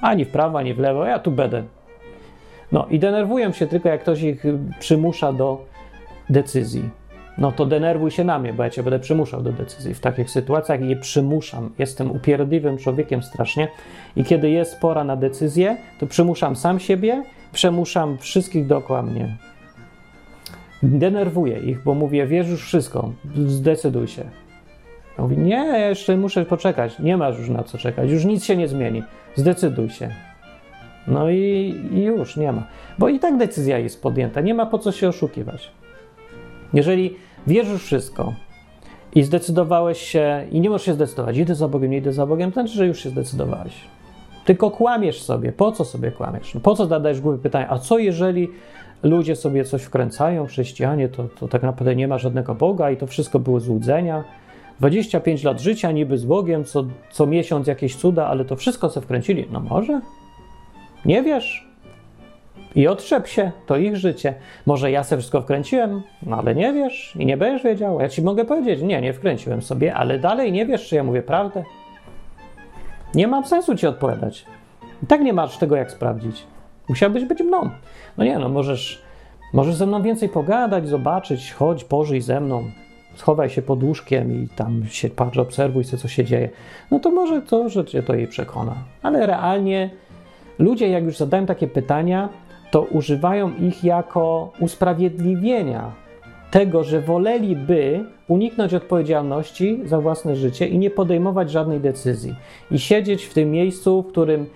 [0.00, 1.62] Ani w prawo, ani w lewo, ja tu będę.
[2.72, 4.44] No i denerwują się tylko, jak ktoś ich
[4.78, 5.64] przymusza do
[6.30, 6.90] decyzji.
[7.38, 9.94] No to denerwuj się na mnie, bo ja cię będę przymuszał do decyzji.
[9.94, 11.70] W takich sytuacjach je przymuszam.
[11.78, 13.68] Jestem upierdliwym człowiekiem strasznie
[14.16, 17.22] i kiedy jest pora na decyzję, to przymuszam sam siebie
[17.52, 19.36] przemuszam wszystkich dookoła mnie.
[20.82, 23.12] Denerwuję ich, bo mówię, wiesz już wszystko,
[23.46, 24.24] zdecyduj się.
[25.18, 26.98] Ja mówię, nie, jeszcze muszę poczekać.
[26.98, 29.02] Nie masz już na co czekać, już nic się nie zmieni.
[29.36, 30.10] Zdecyduj się.
[31.06, 32.66] No i, i już nie ma.
[32.98, 35.70] Bo i tak decyzja jest podjęta, nie ma po co się oszukiwać.
[36.72, 38.34] Jeżeli wiesz już wszystko
[39.14, 42.52] i zdecydowałeś się, i nie możesz się zdecydować, idę za Bogiem, nie idę za Bogiem,
[42.52, 43.72] to znaczy, że już się zdecydowałeś.
[44.44, 45.52] Tylko kłamiesz sobie.
[45.52, 46.54] Po co sobie kłamiesz?
[46.54, 47.66] No po co zadajesz głupie pytanie?
[47.70, 48.48] A co jeżeli
[49.02, 53.06] ludzie sobie coś wkręcają, chrześcijanie, to, to tak naprawdę nie ma żadnego Boga i to
[53.06, 54.24] wszystko były złudzenia?
[54.80, 59.00] 25 lat życia niby z Bogiem, co, co miesiąc jakieś cuda, ale to wszystko se
[59.00, 59.46] wkręcili.
[59.52, 60.00] No może?
[61.04, 61.70] Nie wiesz?
[62.74, 64.34] I otrzep się, to ich życie.
[64.66, 68.00] Może ja se wszystko wkręciłem, no ale nie wiesz i nie będziesz wiedział.
[68.00, 71.22] Ja ci mogę powiedzieć, nie, nie wkręciłem sobie, ale dalej nie wiesz, czy ja mówię
[71.22, 71.64] prawdę.
[73.14, 74.46] Nie mam sensu ci odpowiadać.
[75.02, 76.46] I tak nie masz tego jak sprawdzić.
[76.88, 77.70] Musiałbyś być mną.
[78.18, 79.02] No nie, no możesz,
[79.52, 82.64] możesz ze mną więcej pogadać, zobaczyć, chodź, pożyj ze mną,
[83.14, 86.48] schowaj się pod łóżkiem i tam się patrz, obserwuj sobie, co się dzieje.
[86.90, 88.74] No to może to, że cię to jej przekona.
[89.02, 89.90] Ale realnie
[90.58, 92.28] ludzie, jak już zadają takie pytania,
[92.70, 95.92] to używają ich jako usprawiedliwienia
[96.50, 102.34] tego, że woleliby uniknąć odpowiedzialności za własne życie i nie podejmować żadnej decyzji.
[102.70, 104.46] I siedzieć w tym miejscu, w którym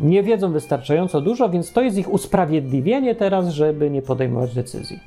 [0.00, 5.00] nie wiedzą wystarczająco dużo, więc to jest ich usprawiedliwienie teraz, żeby nie podejmować decyzji.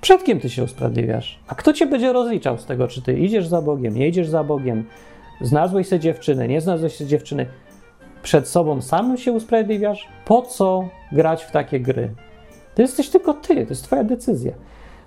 [0.00, 1.38] Przed kim ty się usprawiedliwiasz?
[1.48, 4.44] A kto cię będzie rozliczał z tego, czy ty idziesz za Bogiem, nie idziesz za
[4.44, 4.84] Bogiem,
[5.40, 7.46] znalazłeś sobie dziewczynę, nie znalazłeś sobie dziewczyny?
[8.22, 10.08] Przed sobą samym się usprawiedliwiasz?
[10.24, 12.14] Po co grać w takie gry?
[12.74, 14.52] To jesteś tylko ty, to jest twoja decyzja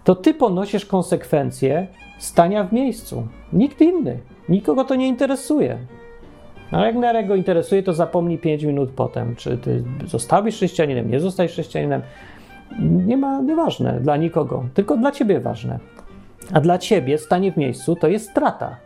[0.07, 1.87] to ty ponosisz konsekwencje
[2.17, 3.27] stania w miejscu.
[3.53, 4.19] Nikt inny.
[4.49, 5.77] Nikogo to nie interesuje.
[6.71, 11.19] No jak na go interesuje, to zapomnij 5 minut potem, czy ty zostawisz chrześcijaninem, nie
[11.19, 12.01] zostajesz chrześcijaninem.
[12.79, 15.79] Nie ma, nieważne dla nikogo, tylko dla ciebie ważne.
[16.53, 18.77] A dla ciebie stanie w miejscu to jest strata.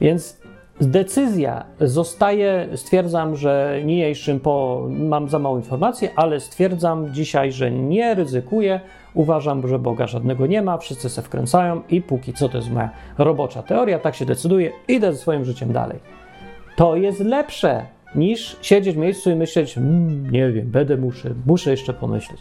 [0.00, 0.40] Więc
[0.80, 8.14] decyzja zostaje, stwierdzam, że niniejszym po, mam za mało informacji, ale stwierdzam dzisiaj, że nie
[8.14, 8.80] ryzykuję,
[9.14, 12.90] Uważam, że Boga żadnego nie ma, wszyscy se wkręcają i póki co to jest moja
[13.18, 15.98] robocza teoria, tak się decyduję, idę ze swoim życiem dalej.
[16.76, 21.70] To jest lepsze niż siedzieć w miejscu i myśleć, mmm, nie wiem, będę muszę, muszę
[21.70, 22.40] jeszcze pomyśleć.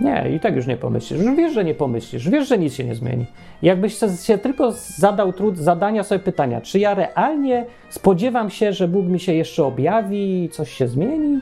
[0.00, 1.20] Nie, i tak już nie pomyślisz.
[1.20, 3.26] Już wiesz, że nie pomyślisz, wiesz, że nic się nie zmieni.
[3.62, 9.06] Jakbyś się tylko zadał trud zadania sobie pytania, czy ja realnie spodziewam się, że Bóg
[9.06, 11.40] mi się jeszcze objawi i coś się zmieni?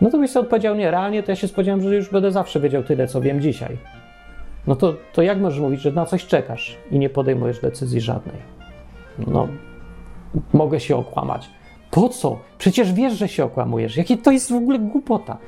[0.00, 2.60] No to byś sobie odpowiedział, nie, realnie to ja się spodziewam, że już będę zawsze
[2.60, 3.76] wiedział tyle, co wiem dzisiaj.
[4.66, 8.36] No to, to jak możesz mówić, że na coś czekasz i nie podejmujesz decyzji żadnej?
[9.26, 9.48] No,
[10.52, 11.50] mogę się okłamać.
[11.90, 12.38] Po co?
[12.58, 13.96] Przecież wiesz, że się okłamujesz.
[13.96, 15.38] Jakie to jest w ogóle głupota.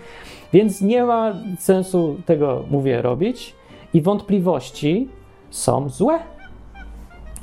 [0.53, 3.55] Więc nie ma sensu tego, mówię, robić
[3.95, 5.09] i wątpliwości
[5.51, 6.19] są złe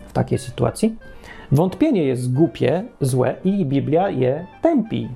[0.08, 0.96] w takiej sytuacji.
[1.52, 5.10] Wątpienie jest głupie, złe i Biblia je tępi.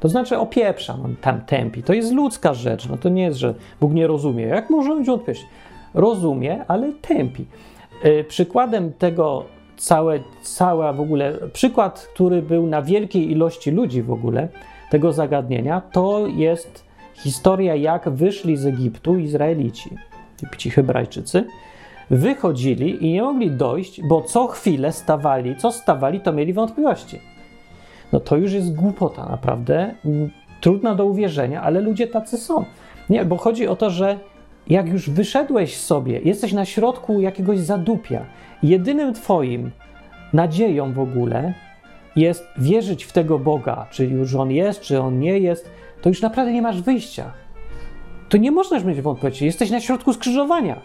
[0.00, 1.82] To znaczy opieprza tam tępi.
[1.82, 2.88] To jest ludzka rzecz.
[2.88, 4.44] No to nie jest, że Bóg nie rozumie.
[4.44, 5.46] Jak może być odpieść?
[5.94, 7.44] Rozumie, ale tępi.
[8.04, 9.44] Yy, przykładem tego
[9.76, 14.48] całe, cała w ogóle, przykład, który był na wielkiej ilości ludzi w ogóle,
[14.90, 16.84] tego zagadnienia, to jest
[17.14, 19.90] historia, jak wyszli z Egiptu Izraelici.
[20.58, 21.44] ci Hebrajczycy,
[22.10, 27.20] wychodzili i nie mogli dojść, bo co chwilę stawali, co stawali, to mieli wątpliwości.
[28.12, 29.94] No to już jest głupota, naprawdę.
[30.60, 32.64] Trudna do uwierzenia, ale ludzie tacy są.
[33.10, 34.18] Nie, bo chodzi o to, że
[34.68, 38.26] jak już wyszedłeś sobie, jesteś na środku jakiegoś zadupia,
[38.62, 39.70] jedynym twoim
[40.32, 41.54] nadzieją w ogóle
[42.16, 45.70] jest wierzyć w tego Boga, czy już on jest, czy on nie jest,
[46.02, 47.32] to już naprawdę nie masz wyjścia.
[48.28, 49.44] To nie możesz mieć wątpliwości.
[49.44, 50.80] Jesteś na środku skrzyżowania.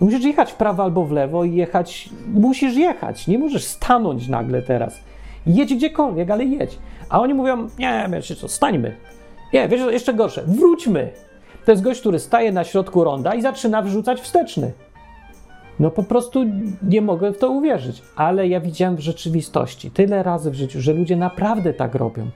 [0.00, 2.08] Musisz jechać w prawo albo w lewo i jechać.
[2.34, 3.26] Musisz jechać.
[3.26, 5.00] Nie możesz stanąć nagle teraz.
[5.46, 6.78] Jedź gdziekolwiek, ale jedź.
[7.08, 8.96] A oni mówią: Nie, wiecie co, stańmy.
[9.52, 11.10] Nie, wiesz, jeszcze gorsze, wróćmy.
[11.64, 14.72] To jest gość, który staje na środku ronda i zaczyna wrzucać wsteczny.
[15.80, 16.44] No po prostu
[16.82, 20.92] nie mogę w to uwierzyć, ale ja widziałem w rzeczywistości tyle razy w życiu, że
[20.92, 22.26] ludzie naprawdę tak robią.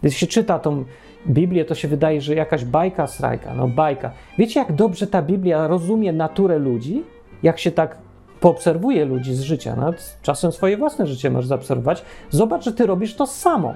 [0.00, 0.84] Gdy się czyta tą
[1.28, 4.10] Biblię, to się wydaje, że jakaś bajka strajka, no bajka.
[4.38, 7.02] Wiecie, jak dobrze ta Biblia rozumie naturę ludzi?
[7.42, 7.98] Jak się tak
[8.46, 13.14] poobserwuje ludzi z życia, nawet czasem swoje własne życie możesz zaobserwować, zobacz, że ty robisz
[13.14, 13.74] to samo.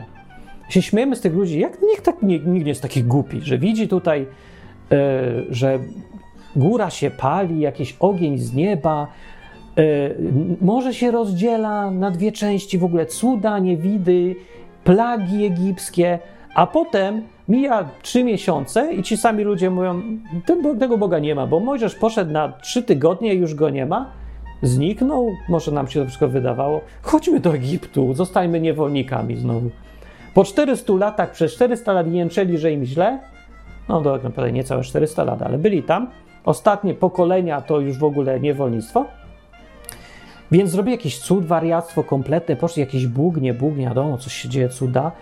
[0.68, 3.88] Się śmiejemy z tych ludzi, jak nikt, tak, nikt nie jest taki głupi, że widzi
[3.88, 4.26] tutaj,
[4.90, 4.98] yy,
[5.50, 5.78] że
[6.56, 9.06] góra się pali, jakiś ogień z nieba,
[9.76, 10.16] yy,
[10.60, 14.36] morze się rozdziela na dwie części, w ogóle cuda, niewidy,
[14.84, 16.18] plagi egipskie,
[16.54, 20.02] a potem mija trzy miesiące i ci sami ludzie mówią,
[20.80, 24.19] tego Boga nie ma, bo Mojżesz poszedł na trzy tygodnie i już go nie ma,
[24.62, 29.70] zniknął, może nam się to wszystko wydawało, chodźmy do Egiptu, zostańmy niewolnikami znowu.
[30.34, 33.18] Po 400 latach, przez 400 lat jęczeli, że im źle,
[33.88, 36.10] no to tak naprawdę niecałe 400 lat, ale byli tam,
[36.44, 39.04] ostatnie pokolenia to już w ogóle niewolnictwo,
[40.52, 44.48] więc zrobi jakiś cud, wariactwo kompletne, poszli jakiś Bóg, nie Bóg, nie wiadomo, coś się
[44.48, 45.12] dzieje, cuda,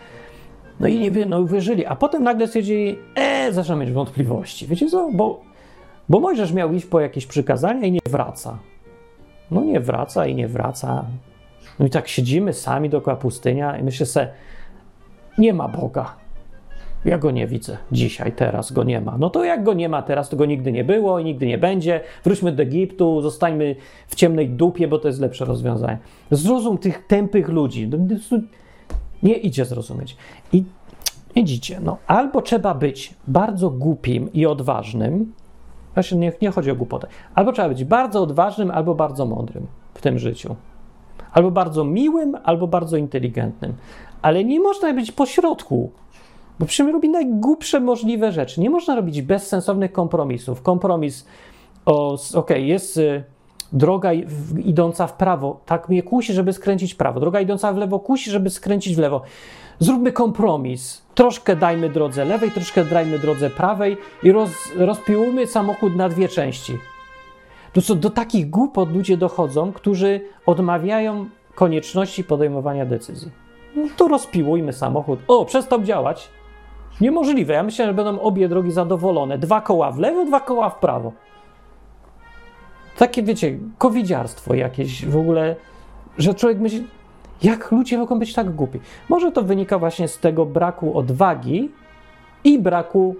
[0.80, 4.66] no i nie wiem, no uwierzyli, a potem nagle stwierdzili, e, zaczną mieć wątpliwości.
[4.66, 5.40] Wiecie co, bo,
[6.08, 8.58] bo Mojżesz miał iść po jakieś przykazania i nie wraca.
[9.50, 11.04] No nie wraca i nie wraca.
[11.78, 14.28] No i tak siedzimy sami dookoła pustynia i myślę sobie,
[15.38, 16.14] nie ma Boga.
[17.04, 19.18] Ja go nie widzę dzisiaj, teraz go nie ma.
[19.18, 21.58] No to jak go nie ma teraz, to go nigdy nie było i nigdy nie
[21.58, 22.00] będzie.
[22.24, 23.76] Wróćmy do Egiptu, zostańmy
[24.06, 25.98] w ciemnej dupie, bo to jest lepsze rozwiązanie.
[26.30, 27.88] Zrozum tych tępych ludzi.
[27.88, 27.98] No,
[29.22, 30.16] nie idzie zrozumieć.
[30.52, 30.64] I
[31.36, 35.32] widzicie, no, albo trzeba być bardzo głupim i odważnym,
[35.94, 40.00] właśnie nie, nie chodzi o głupotę, albo trzeba być bardzo odważnym, albo bardzo mądrym w
[40.00, 40.56] tym życiu.
[41.32, 43.74] Albo bardzo miłym, albo bardzo inteligentnym.
[44.22, 45.90] Ale nie można być pośrodku,
[46.58, 48.60] bo przecież robi najgłupsze możliwe rzeczy.
[48.60, 50.62] Nie można robić bezsensownych kompromisów.
[50.62, 51.26] Kompromis,
[51.84, 53.24] okej, okay, jest y,
[53.72, 54.12] droga
[54.64, 57.20] idąca w prawo, tak mnie kusi, żeby skręcić w prawo.
[57.20, 59.22] Droga idąca w lewo kusi, żeby skręcić w lewo.
[59.80, 61.02] Zróbmy kompromis.
[61.14, 66.78] Troszkę dajmy drodze lewej, troszkę dajmy drodze prawej i roz, rozpiłujmy samochód na dwie części.
[67.72, 73.30] To co, do takich głupot ludzie dochodzą, którzy odmawiają konieczności podejmowania decyzji.
[73.76, 75.20] No to rozpiłujmy samochód.
[75.28, 76.28] O, przestał działać.
[77.00, 77.54] Niemożliwe.
[77.54, 79.38] Ja myślę, że będą obie drogi zadowolone.
[79.38, 81.12] Dwa koła w lewo, dwa koła w prawo.
[82.96, 85.56] Takie, wiecie, kowidziarstwo jakieś w ogóle,
[86.18, 86.86] że człowiek myśli,
[87.42, 88.80] jak ludzie mogą być tak głupi?
[89.08, 91.70] Może to wynika właśnie z tego braku odwagi
[92.44, 93.16] i braku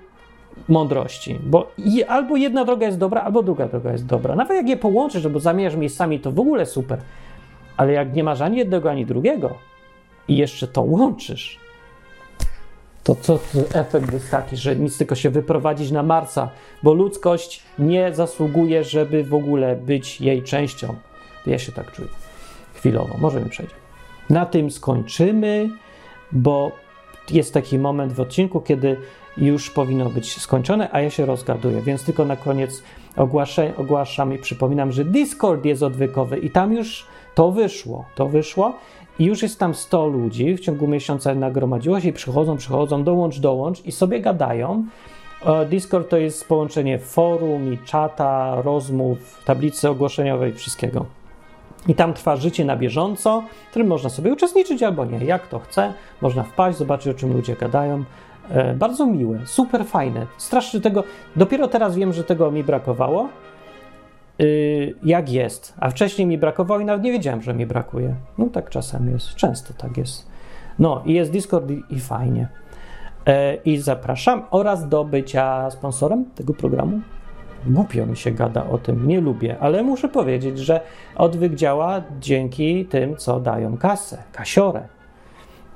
[0.69, 1.71] mądrości, bo
[2.09, 4.37] albo jedna droga jest dobra, albo druga droga jest dobra.
[4.37, 6.99] Nawet jak je połączysz, bo zamieniasz miejscami, to w ogóle super.
[7.77, 9.55] Ale jak nie masz ani jednego, ani drugiego
[10.29, 11.59] i jeszcze to łączysz,
[13.05, 13.39] to co
[13.75, 16.51] efekt jest taki, że nic tylko się wyprowadzić na Marsa,
[16.83, 20.95] bo ludzkość nie zasługuje, żeby w ogóle być jej częścią.
[21.47, 22.09] Ja się tak czuję.
[22.75, 23.75] Chwilowo, może mi przejdzie.
[24.31, 25.71] Na tym skończymy,
[26.33, 26.73] bo
[27.31, 28.97] jest taki moment w odcinku, kiedy
[29.37, 32.83] już powinno być skończone, a ja się rozgaduję, więc tylko na koniec
[33.17, 38.05] ogłaszę, ogłaszam i przypominam, że Discord jest odwykowy i tam już to wyszło.
[38.15, 38.75] To wyszło
[39.19, 43.39] i już jest tam 100 ludzi, w ciągu miesiąca nagromadziło się i przychodzą, przychodzą, dołącz,
[43.39, 44.85] dołącz i sobie gadają.
[45.45, 51.18] E, Discord to jest połączenie forum i czata, rozmów, tablicy ogłoszeniowej, wszystkiego.
[51.89, 55.59] I tam trwa życie na bieżąco, w którym można sobie uczestniczyć albo nie, jak to
[55.59, 55.93] chce.
[56.21, 58.05] Można wpaść, zobaczyć o czym ludzie gadają.
[58.51, 60.27] E, bardzo miłe, super fajne.
[60.37, 61.05] Strasznie tego,
[61.37, 63.29] dopiero teraz wiem, że tego mi brakowało.
[64.41, 65.75] Y, jak jest.
[65.81, 68.15] A wcześniej mi brakowało i nawet nie wiedziałem, że mi brakuje.
[68.39, 70.29] No tak czasem jest, często tak jest.
[70.79, 72.49] No i jest Discord i, i fajnie.
[73.27, 77.01] E, I zapraszam oraz do bycia sponsorem tego programu.
[77.67, 80.81] Głupio mi się gada o tym, nie lubię, ale muszę powiedzieć, że
[81.17, 84.83] odwyk działa dzięki tym, co dają kasę, kasiorę.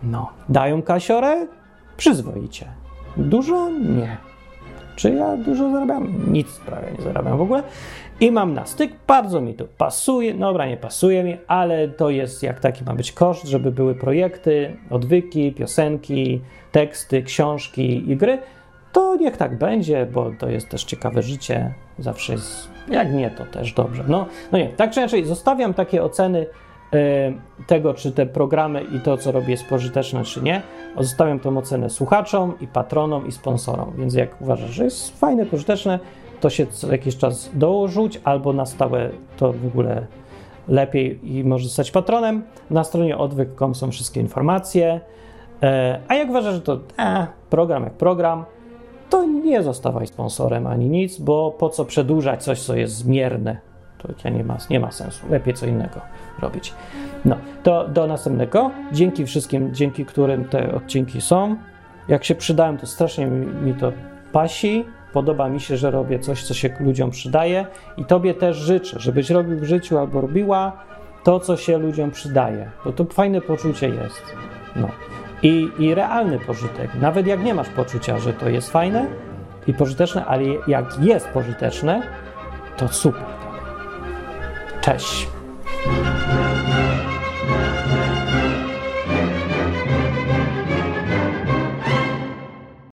[0.03, 1.47] No, dają kasiorę
[1.97, 2.67] przyzwoicie.
[3.17, 3.71] Dużo?
[3.71, 4.17] Nie.
[4.97, 6.33] Czy ja dużo zarabiam?
[6.33, 7.63] Nic prawie nie zarabiam w ogóle.
[8.21, 12.43] I mam na styk, bardzo mi to pasuje, dobra, nie pasuje mi, ale to jest
[12.43, 16.41] jak taki ma być koszt, żeby były projekty, odwyki, piosenki,
[16.73, 18.39] teksty, książki i gry,
[18.93, 23.45] to niech tak będzie, bo to jest też ciekawe życie, zawsze jest, jak nie, to
[23.45, 24.05] też dobrze.
[24.09, 26.47] No, no nie, tak czy inaczej, zostawiam takie oceny
[26.93, 27.33] e,
[27.67, 30.63] tego, czy te programy i to, co robię, jest pożyteczne, czy nie.
[30.99, 35.99] Zostawiam tą ocenę słuchaczom i patronom i sponsorom, więc jak uważasz, że jest fajne, pożyteczne,
[36.41, 40.07] to się co jakiś czas dołożyć, albo na stałe to w ogóle
[40.69, 42.43] lepiej i może zostać patronem.
[42.71, 45.01] Na stronie odwyk.com są wszystkie informacje.
[45.63, 48.45] E, a jak uważasz, że to e, program jak program,
[49.13, 53.57] to nie zostawaj sponsorem ani nic, bo po co przedłużać coś, co jest zmierne?
[53.99, 55.27] To nie ma, nie ma sensu.
[55.31, 56.01] Lepiej co innego
[56.41, 56.75] robić.
[57.25, 58.71] No, to do następnego.
[58.93, 61.57] Dzięki wszystkim, dzięki którym te odcinki są.
[62.09, 63.93] Jak się przydałem, to strasznie mi, mi to
[64.33, 64.85] pasi.
[65.13, 69.31] Podoba mi się, że robię coś, co się ludziom przydaje i Tobie też życzę, żebyś
[69.31, 70.73] robił w życiu albo robiła
[71.25, 74.23] to, co się ludziom przydaje, bo to fajne poczucie jest.
[74.77, 74.89] No.
[75.43, 76.95] I, I realny pożytek.
[76.95, 79.07] Nawet jak nie masz poczucia, że to jest fajne
[79.67, 82.03] i pożyteczne, ale jak jest pożyteczne,
[82.77, 83.25] to super.
[84.81, 85.29] Cześć.